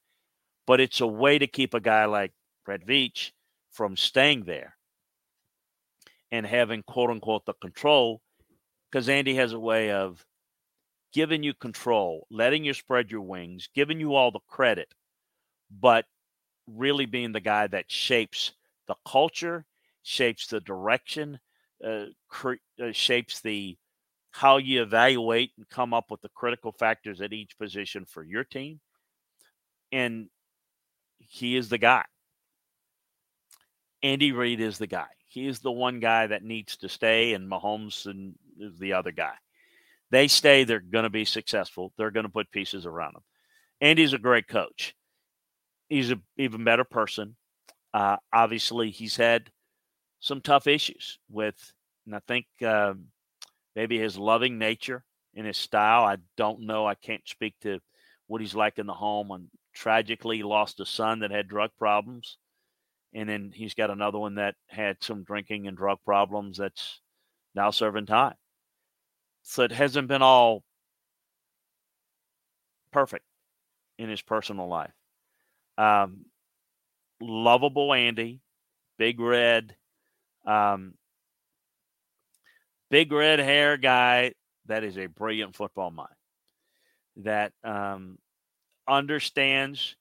[0.66, 2.32] But it's a way to keep a guy like
[2.66, 3.32] Brett Veach
[3.72, 4.76] from staying there
[6.32, 8.22] and having quote unquote the control
[8.90, 10.26] because Andy has a way of
[11.16, 14.94] giving you control, letting you spread your wings, giving you all the credit,
[15.72, 16.04] but
[16.68, 18.52] really being the guy that shapes
[18.90, 19.66] the culture,
[20.04, 21.40] shapes the direction,
[21.84, 22.08] uh,
[22.44, 23.78] uh, shapes the
[24.32, 28.44] how you evaluate and come up with the critical factors at each position for your
[28.44, 28.82] team.
[29.94, 30.28] And
[31.20, 32.04] he is the guy.
[34.04, 35.08] Andy Reid is the guy.
[35.30, 38.06] He is the one guy that needs to stay, and Mahomes
[38.60, 39.36] is the other guy.
[40.12, 41.92] They stay, they're going to be successful.
[41.98, 43.24] They're going to put pieces around them.
[43.82, 44.96] Andy's a great coach.
[45.90, 47.36] He's an even better person.
[47.94, 49.50] Uh, obviously, he's had
[50.20, 51.56] some tough issues with,
[52.06, 53.06] and I think um,
[53.76, 55.04] maybe his loving nature
[55.36, 56.04] and his style.
[56.06, 56.86] I don't know.
[56.86, 57.80] I can't speak to
[58.28, 59.32] what he's like in the home.
[59.32, 62.38] And tragically lost a son that had drug problems.
[63.14, 67.02] And then he's got another one that had some drinking and drug problems that's
[67.54, 68.34] now serving time.
[69.48, 70.64] So it hasn't been all
[72.92, 73.26] perfect
[74.00, 74.92] in his personal life.
[75.78, 76.26] Um,
[77.22, 78.42] lovable Andy,
[78.98, 79.76] big red,
[80.48, 80.96] um,
[82.90, 84.34] big red hair guy
[84.66, 86.10] that is a brilliant football mind
[87.18, 88.18] that um,
[88.88, 89.96] understands,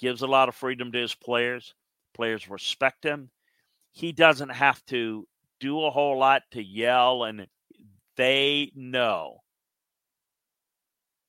[0.00, 1.74] gives a lot of freedom to his players.
[2.14, 3.30] Players respect him.
[3.92, 5.28] He doesn't have to
[5.60, 7.46] do a whole lot to yell and
[8.16, 9.38] they know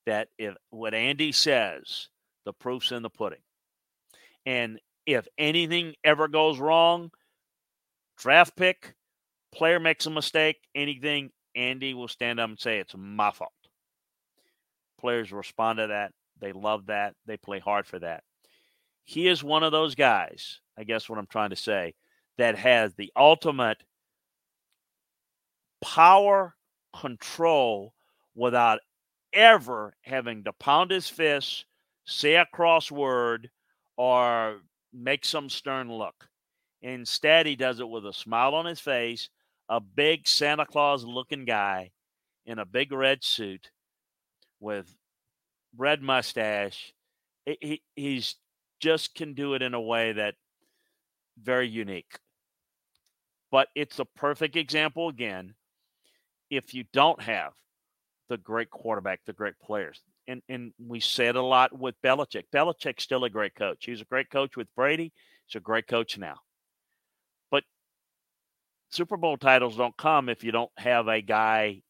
[0.06, 2.08] that if what Andy says,
[2.44, 3.42] the proof's in the pudding.
[4.46, 7.10] And if anything ever goes wrong,
[8.16, 8.94] draft pick,
[9.52, 13.52] player makes a mistake, anything, Andy will stand up and say, It's my fault.
[15.00, 16.12] Players respond to that.
[16.40, 17.14] They love that.
[17.26, 18.22] They play hard for that.
[19.04, 21.94] He is one of those guys, I guess what I'm trying to say,
[22.36, 23.82] that has the ultimate
[25.80, 26.54] power
[26.92, 27.94] control
[28.34, 28.80] without
[29.32, 31.66] ever having to pound his fist,
[32.06, 33.50] say a cross word,
[33.96, 34.60] or
[34.92, 36.28] make some stern look.
[36.82, 39.28] Instead, he does it with a smile on his face,
[39.68, 41.90] a big Santa Claus looking guy
[42.46, 43.70] in a big red suit
[44.60, 44.94] with
[45.76, 46.92] red mustache.
[47.44, 48.36] He, he's
[48.80, 50.34] just can do it in a way that
[51.42, 52.18] very unique.
[53.50, 55.54] But it's a perfect example again
[56.50, 57.52] if you don't have
[58.28, 60.00] the great quarterback, the great players.
[60.26, 62.44] And and we said a lot with Belichick.
[62.52, 63.84] Belichick's still a great coach.
[63.86, 65.12] He's a great coach with Brady.
[65.46, 66.36] He's a great coach now.
[67.50, 67.64] But
[68.90, 71.82] Super Bowl titles don't come if you don't have a guy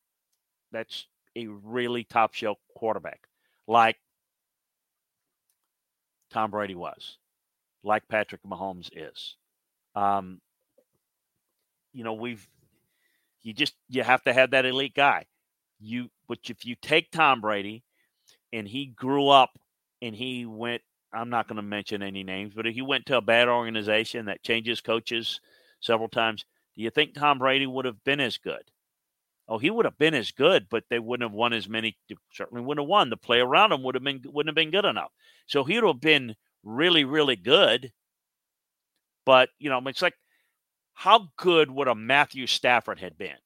[0.70, 1.06] that's
[1.36, 3.20] a really top shelf quarterback,
[3.66, 3.96] like
[6.30, 7.18] Tom Brady was,
[7.82, 9.36] like Patrick Mahomes is.
[9.94, 10.40] Um,
[11.92, 12.46] you know, we've
[13.42, 15.26] you just you have to have that elite guy.
[15.80, 17.84] You but if you take Tom Brady
[18.52, 19.58] and he grew up
[20.02, 20.82] and he went
[21.12, 24.26] I'm not going to mention any names, but if he went to a bad organization
[24.26, 25.40] that changes coaches
[25.80, 26.44] several times,
[26.76, 28.62] do you think Tom Brady would have been as good?
[29.48, 31.96] Oh, he would have been as good, but they wouldn't have won as many.
[32.32, 33.08] Certainly wouldn't have won.
[33.08, 35.10] The play around him would have been wouldn't have been good enough.
[35.46, 37.90] So he would have been really, really good.
[39.24, 40.14] But you know, it's like
[40.98, 43.36] how good would a Matthew Stafford had been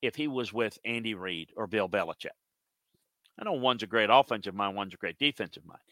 [0.00, 2.30] if he was with Andy Reid or Bill Belichick?
[3.38, 5.82] I know one's a great offensive mind, one's a great defensive mind,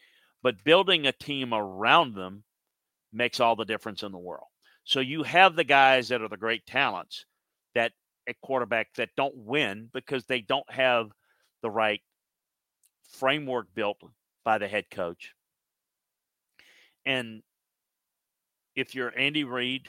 [0.41, 2.43] but building a team around them
[3.13, 4.47] makes all the difference in the world.
[4.83, 7.25] So you have the guys that are the great talents
[7.75, 7.91] that
[8.27, 11.11] at quarterback that don't win because they don't have
[11.61, 12.01] the right
[13.11, 14.01] framework built
[14.43, 15.35] by the head coach.
[17.05, 17.43] And
[18.75, 19.87] if you're Andy Reid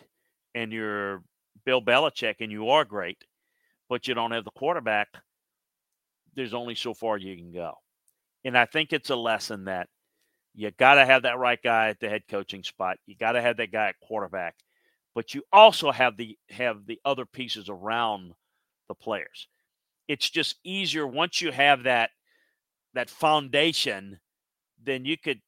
[0.56, 1.22] and you're
[1.64, 3.22] Bill Belichick and you are great,
[3.88, 5.08] but you don't have the quarterback,
[6.34, 7.74] there's only so far you can go.
[8.44, 9.88] And I think it's a lesson that
[10.54, 12.96] you got to have that right guy at the head coaching spot.
[13.06, 14.54] You got to have that guy at quarterback,
[15.14, 18.32] but you also have the have the other pieces around
[18.88, 19.48] the players.
[20.08, 22.10] It's just easier once you have that
[22.94, 24.18] that foundation
[24.82, 25.40] then you could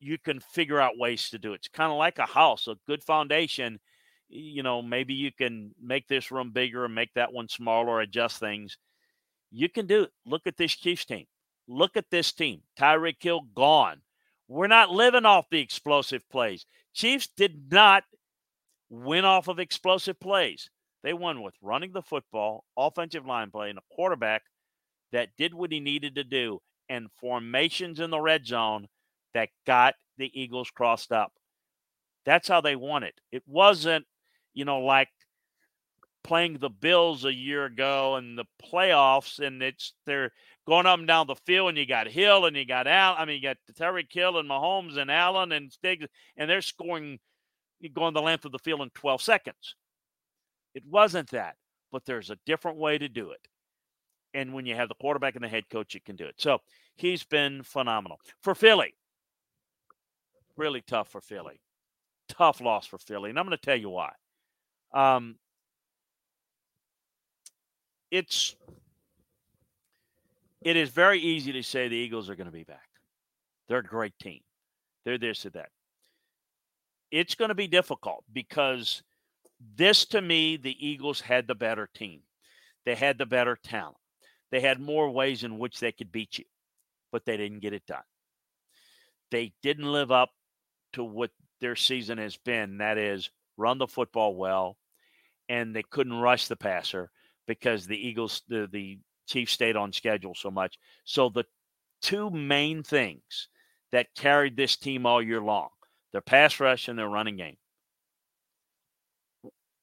[0.00, 1.56] you can figure out ways to do it.
[1.56, 3.80] It's kind of like a house, a good foundation.
[4.28, 8.40] You know, maybe you can make this room bigger and make that one smaller, adjust
[8.40, 8.78] things.
[9.50, 10.10] You can do it.
[10.26, 11.26] Look at this Chiefs team.
[11.68, 12.62] Look at this team.
[12.78, 14.00] Tyreek Hill gone.
[14.48, 16.66] We're not living off the explosive plays.
[16.92, 18.04] Chiefs did not
[18.90, 20.68] win off of explosive plays.
[21.02, 24.42] They won with running the football, offensive line play, and a quarterback
[25.12, 28.88] that did what he needed to do, and formations in the red zone
[29.32, 31.32] that got the Eagles crossed up.
[32.26, 33.14] That's how they won it.
[33.32, 34.06] It wasn't,
[34.54, 35.08] you know, like
[36.22, 40.32] playing the Bills a year ago and the playoffs, and it's they're
[40.66, 43.14] going up and down the field, and you got Hill and you got Al.
[43.16, 47.18] I mean, you got Terry Hill and Mahomes and Allen and Diggs, and they're scoring,
[47.92, 49.76] going the length of the field in 12 seconds.
[50.74, 51.56] It wasn't that,
[51.92, 53.46] but there's a different way to do it.
[54.32, 56.34] And when you have the quarterback and the head coach, you can do it.
[56.38, 56.58] So
[56.96, 58.18] he's been phenomenal.
[58.42, 58.94] For Philly,
[60.56, 61.60] really tough for Philly.
[62.28, 63.30] Tough loss for Philly.
[63.30, 64.10] And I'm going to tell you why.
[64.94, 65.36] Um,
[68.10, 68.54] it's
[70.62, 72.88] it is very easy to say the Eagles are going to be back.
[73.68, 74.40] They're a great team.
[75.04, 75.70] They're this or that.
[77.10, 79.02] It's going to be difficult because
[79.76, 82.20] this to me, the Eagles had the better team.
[82.86, 83.96] They had the better talent.
[84.50, 86.44] They had more ways in which they could beat you,
[87.12, 88.02] but they didn't get it done.
[89.30, 90.30] They didn't live up
[90.92, 91.30] to what
[91.60, 92.78] their season has been.
[92.78, 94.76] That is, run the football well,
[95.48, 97.10] and they couldn't rush the passer
[97.46, 100.78] because the Eagles, the, the Chiefs stayed on schedule so much.
[101.04, 101.44] So the
[102.02, 103.48] two main things
[103.92, 105.68] that carried this team all year long,
[106.12, 107.56] their pass rush and their running game,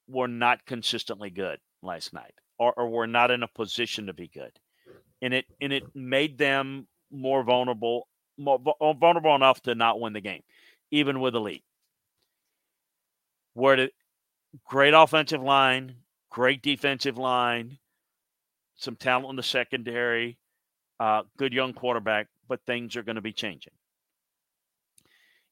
[0.07, 4.28] were not consistently good last night, or, or were not in a position to be
[4.28, 4.51] good,
[5.22, 8.07] and it and it made them more vulnerable,
[8.38, 8.59] more
[8.99, 10.41] vulnerable enough to not win the game,
[10.91, 11.64] even with a lead.
[13.53, 13.91] Where the
[14.66, 15.95] great offensive line,
[16.30, 17.78] great defensive line,
[18.76, 20.38] some talent in the secondary,
[20.99, 23.74] uh, good young quarterback, but things are going to be changing.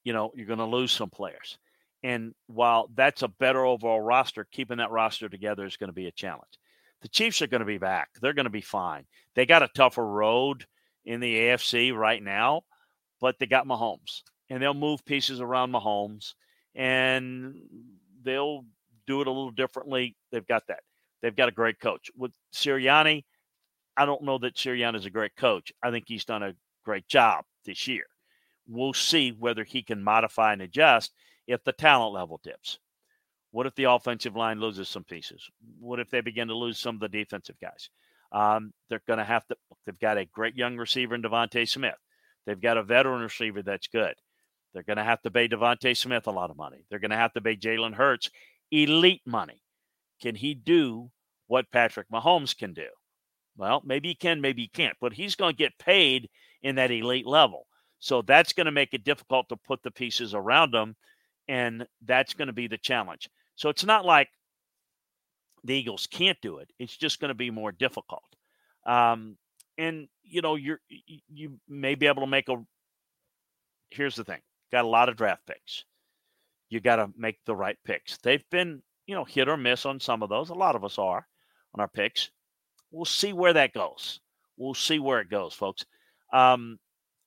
[0.04, 1.58] You know, you're going to lose some players.
[2.02, 6.08] And while that's a better overall roster, keeping that roster together is going to be
[6.08, 6.60] a challenge.
[7.02, 8.10] The Chiefs are going to be back.
[8.22, 9.06] They're going to be fine.
[9.36, 10.66] They got a tougher road
[11.06, 12.62] in the AFC right now,
[13.20, 14.24] but they got Mahomes.
[14.50, 16.34] And they'll move pieces around Mahomes
[16.76, 17.56] and
[18.24, 18.66] they'll
[19.10, 20.16] do it a little differently.
[20.32, 20.82] They've got that.
[21.22, 22.10] They've got a great coach.
[22.16, 23.26] With Sirianni,
[23.98, 25.74] I don't know that Sirianni is a great coach.
[25.84, 26.54] I think he's done a
[26.86, 28.06] great job this year.
[28.68, 31.12] We'll see whether he can modify and adjust
[31.48, 32.80] if the talent level dips.
[33.52, 35.50] What if the offensive line loses some pieces?
[35.80, 37.90] What if they begin to lose some of the defensive guys?
[38.32, 39.56] Um, they're going to have to.
[39.86, 41.98] They've got a great young receiver in DeVonta Smith.
[42.46, 44.14] They've got a veteran receiver that's good.
[44.74, 46.86] They're going to have to pay DeVonta Smith a lot of money.
[46.90, 48.30] They're going to have to pay Jalen Hurts
[48.72, 49.62] elite money.
[50.22, 51.12] Can he do
[51.48, 52.88] what Patrick Mahomes can do?
[53.58, 56.30] Well, maybe he can, maybe he can't, but he's going to get paid
[56.62, 57.68] in that elite level.
[58.00, 60.96] So that's going to make it difficult to put the pieces around him,
[61.48, 63.30] and that's going to be the challenge.
[63.56, 64.30] So it's not like
[65.66, 68.24] the Eagles can't do it; it's just going to be more difficult.
[68.86, 69.38] Um,
[69.78, 70.80] and you know, you're
[71.28, 72.56] you may be able to make a.
[73.90, 74.40] Here's the thing:
[74.72, 75.84] got a lot of draft picks.
[76.70, 78.18] You got to make the right picks.
[78.18, 80.52] They've been you know, hit or miss on some of those.
[80.52, 81.26] A lot of us are
[81.74, 82.30] on our picks.
[82.92, 84.20] We'll see where that goes.
[84.56, 85.84] We'll see where it goes, folks.
[86.32, 86.78] Um,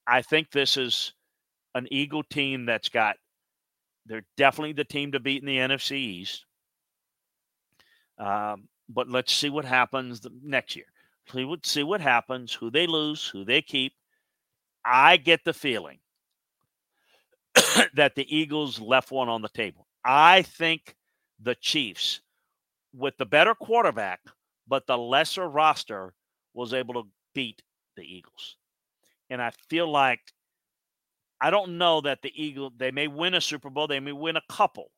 [0.06, 1.12] I think this is
[1.74, 3.16] an Eagle team that's got,
[4.06, 6.44] they're definitely the team to beat in the NFC East.
[8.16, 10.86] Um, but let's see what happens next year.
[11.32, 13.92] See what, see what happens, who they lose, who they keep.
[14.84, 15.98] I get the feeling
[17.94, 19.86] that the Eagles left one on the table.
[20.04, 20.96] I think
[21.40, 22.20] the Chiefs
[22.94, 24.20] with the better quarterback,
[24.68, 26.14] but the lesser roster
[26.54, 27.62] was able to beat
[27.96, 28.56] the Eagles.
[29.30, 30.20] And I feel like
[31.40, 34.36] I don't know that the Eagle they may win a Super Bowl, they may win
[34.36, 34.90] a couple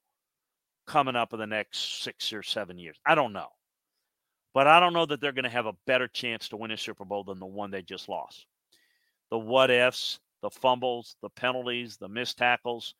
[0.86, 2.96] coming up in the next 6 or 7 years.
[3.06, 3.48] I don't know.
[4.52, 6.76] But I don't know that they're going to have a better chance to win a
[6.76, 8.46] Super Bowl than the one they just lost.
[9.30, 12.94] The what ifs, the fumbles, the penalties, the missed tackles,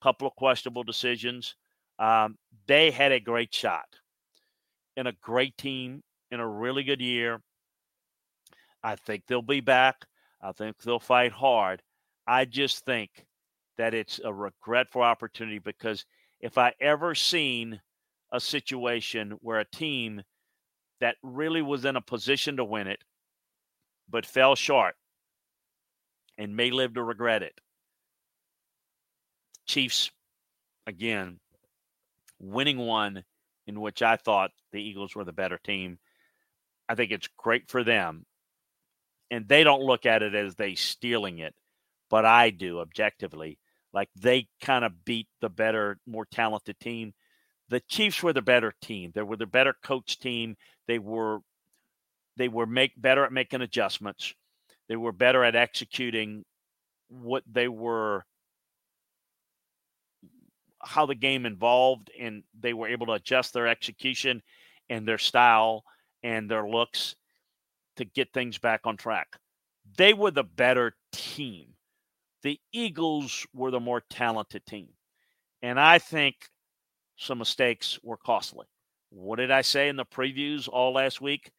[0.00, 1.56] a couple of questionable decisions.
[1.98, 2.36] Um,
[2.66, 3.86] they had a great shot
[4.98, 7.40] in a great team in a really good year.
[8.82, 10.04] I think they'll be back.
[10.42, 11.80] I think they'll fight hard.
[12.26, 13.24] I just think
[13.78, 16.04] that it's a regretful opportunity because
[16.38, 17.80] if I ever seen
[18.30, 20.22] a situation where a team
[21.00, 23.02] that really was in a position to win it
[24.10, 24.96] but fell short
[26.40, 27.60] and may live to regret it,
[29.66, 30.10] Chiefs,
[30.86, 31.38] again,
[32.40, 33.22] winning one
[33.66, 35.98] in which I thought the Eagles were the better team.
[36.88, 38.24] I think it's great for them.
[39.30, 41.54] And they don't look at it as they stealing it,
[42.08, 43.58] but I do objectively.
[43.92, 47.12] Like they kind of beat the better, more talented team.
[47.68, 49.12] The Chiefs were the better team.
[49.14, 50.56] They were the better coach team.
[50.88, 51.40] They were
[52.36, 54.34] they were make better at making adjustments.
[54.90, 56.44] They were better at executing
[57.08, 58.24] what they were
[60.82, 64.42] how the game involved and they were able to adjust their execution
[64.88, 65.84] and their style
[66.24, 67.14] and their looks
[67.98, 69.36] to get things back on track.
[69.96, 71.74] They were the better team.
[72.42, 74.88] The Eagles were the more talented team.
[75.62, 76.34] And I think
[77.16, 78.66] some mistakes were costly.
[79.10, 81.52] What did I say in the previews all last week?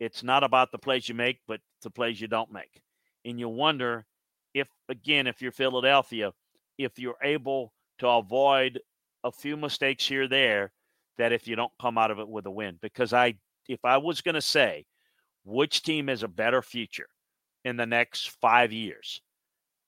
[0.00, 2.82] It's not about the plays you make, but the plays you don't make.
[3.24, 4.06] And you wonder
[4.54, 6.32] if, again, if you're Philadelphia,
[6.78, 8.80] if you're able to avoid
[9.24, 10.72] a few mistakes here there,
[11.16, 12.78] that if you don't come out of it with a win.
[12.80, 13.34] Because I,
[13.68, 14.86] if I was going to say
[15.44, 17.08] which team has a better future
[17.64, 19.20] in the next five years,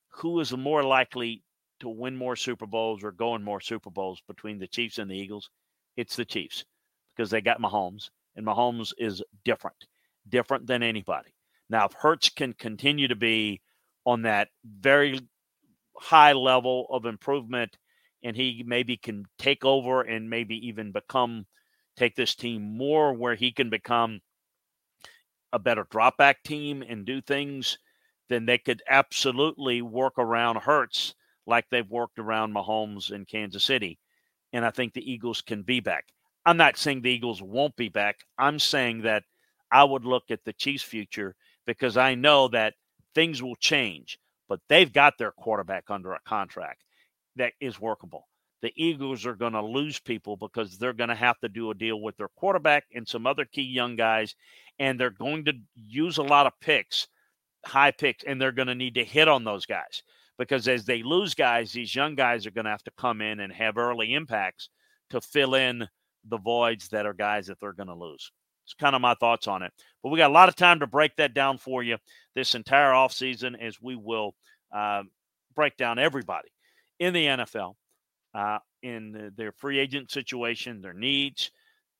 [0.08, 1.44] who is more likely
[1.78, 5.11] to win more Super Bowls or go in more Super Bowls between the Chiefs and
[5.11, 5.50] the Eagles,
[5.96, 6.64] it's the Chiefs
[7.14, 9.86] because they got Mahomes, and Mahomes is different,
[10.28, 11.34] different than anybody.
[11.68, 13.60] Now, if Hurts can continue to be
[14.04, 15.20] on that very
[15.96, 17.76] high level of improvement
[18.22, 21.46] and he maybe can take over and maybe even become
[21.96, 24.20] take this team more where he can become
[25.52, 27.78] a better drop back team and do things,
[28.28, 31.14] then they could absolutely work around Hurts
[31.46, 33.98] like they've worked around Mahomes in Kansas City.
[34.52, 36.06] And I think the Eagles can be back.
[36.46, 38.20] I'm not saying the Eagles won't be back.
[38.38, 39.24] I'm saying that
[39.70, 41.34] I would look at the Chiefs' future
[41.66, 42.74] because I know that
[43.14, 44.18] things will change,
[44.48, 46.84] but they've got their quarterback under a contract
[47.36, 48.26] that is workable.
[48.62, 51.74] The Eagles are going to lose people because they're going to have to do a
[51.74, 54.34] deal with their quarterback and some other key young guys,
[54.78, 57.08] and they're going to use a lot of picks,
[57.64, 60.02] high picks, and they're going to need to hit on those guys
[60.40, 63.40] because as they lose guys, these young guys are going to have to come in
[63.40, 64.70] and have early impacts
[65.10, 65.86] to fill in
[66.24, 68.32] the voids that are guys that they're going to lose.
[68.64, 69.72] It's kind of my thoughts on it.
[70.02, 71.96] But we got a lot of time to break that down for you
[72.34, 74.34] this entire offseason as we will
[74.74, 75.02] uh,
[75.54, 76.48] break down everybody
[76.98, 77.74] in the NFL,
[78.34, 81.50] uh, in their free agent situation, their needs,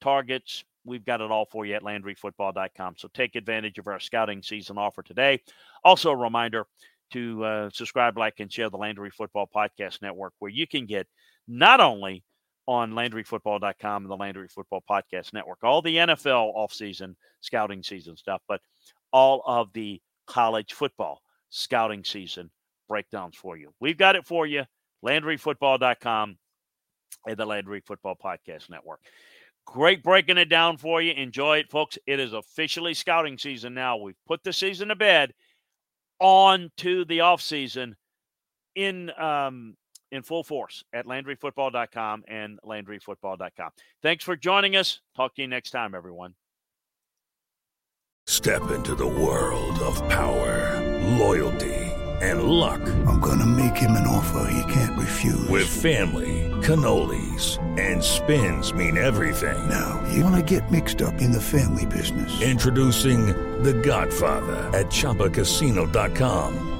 [0.00, 0.64] targets.
[0.84, 2.94] We've got it all for you at LandryFootball.com.
[2.96, 5.40] So take advantage of our scouting season offer today.
[5.84, 6.66] Also, a reminder
[7.12, 11.06] to uh, subscribe, like, and share the Landry Football Podcast Network, where you can get
[11.48, 12.22] not only
[12.70, 18.42] on LandryFootball.com and the Landry Football Podcast Network, all the NFL offseason scouting season stuff,
[18.46, 18.60] but
[19.12, 22.48] all of the college football scouting season
[22.88, 23.74] breakdowns for you.
[23.80, 24.62] We've got it for you
[25.04, 26.38] LandryFootball.com
[27.26, 29.00] and the Landry Football Podcast Network.
[29.66, 31.12] Great breaking it down for you.
[31.12, 31.98] Enjoy it, folks.
[32.06, 33.96] It is officially scouting season now.
[33.96, 35.34] We've put the season to bed
[36.20, 37.96] on to the off season
[38.76, 39.74] in um,
[40.11, 43.70] in full force at LandryFootball.com and LandryFootball.com.
[44.02, 45.00] Thanks for joining us.
[45.16, 46.34] Talk to you next time, everyone.
[48.26, 50.80] Step into the world of power,
[51.18, 51.90] loyalty
[52.20, 52.80] and luck.
[53.06, 55.48] I'm gonna make him an offer he can't refuse.
[55.48, 59.68] With family, cannolis, and spins mean everything.
[59.68, 62.42] Now, you wanna get mixed up in the family business.
[62.42, 63.26] Introducing
[63.62, 66.80] The Godfather at ChumbaCasino.com.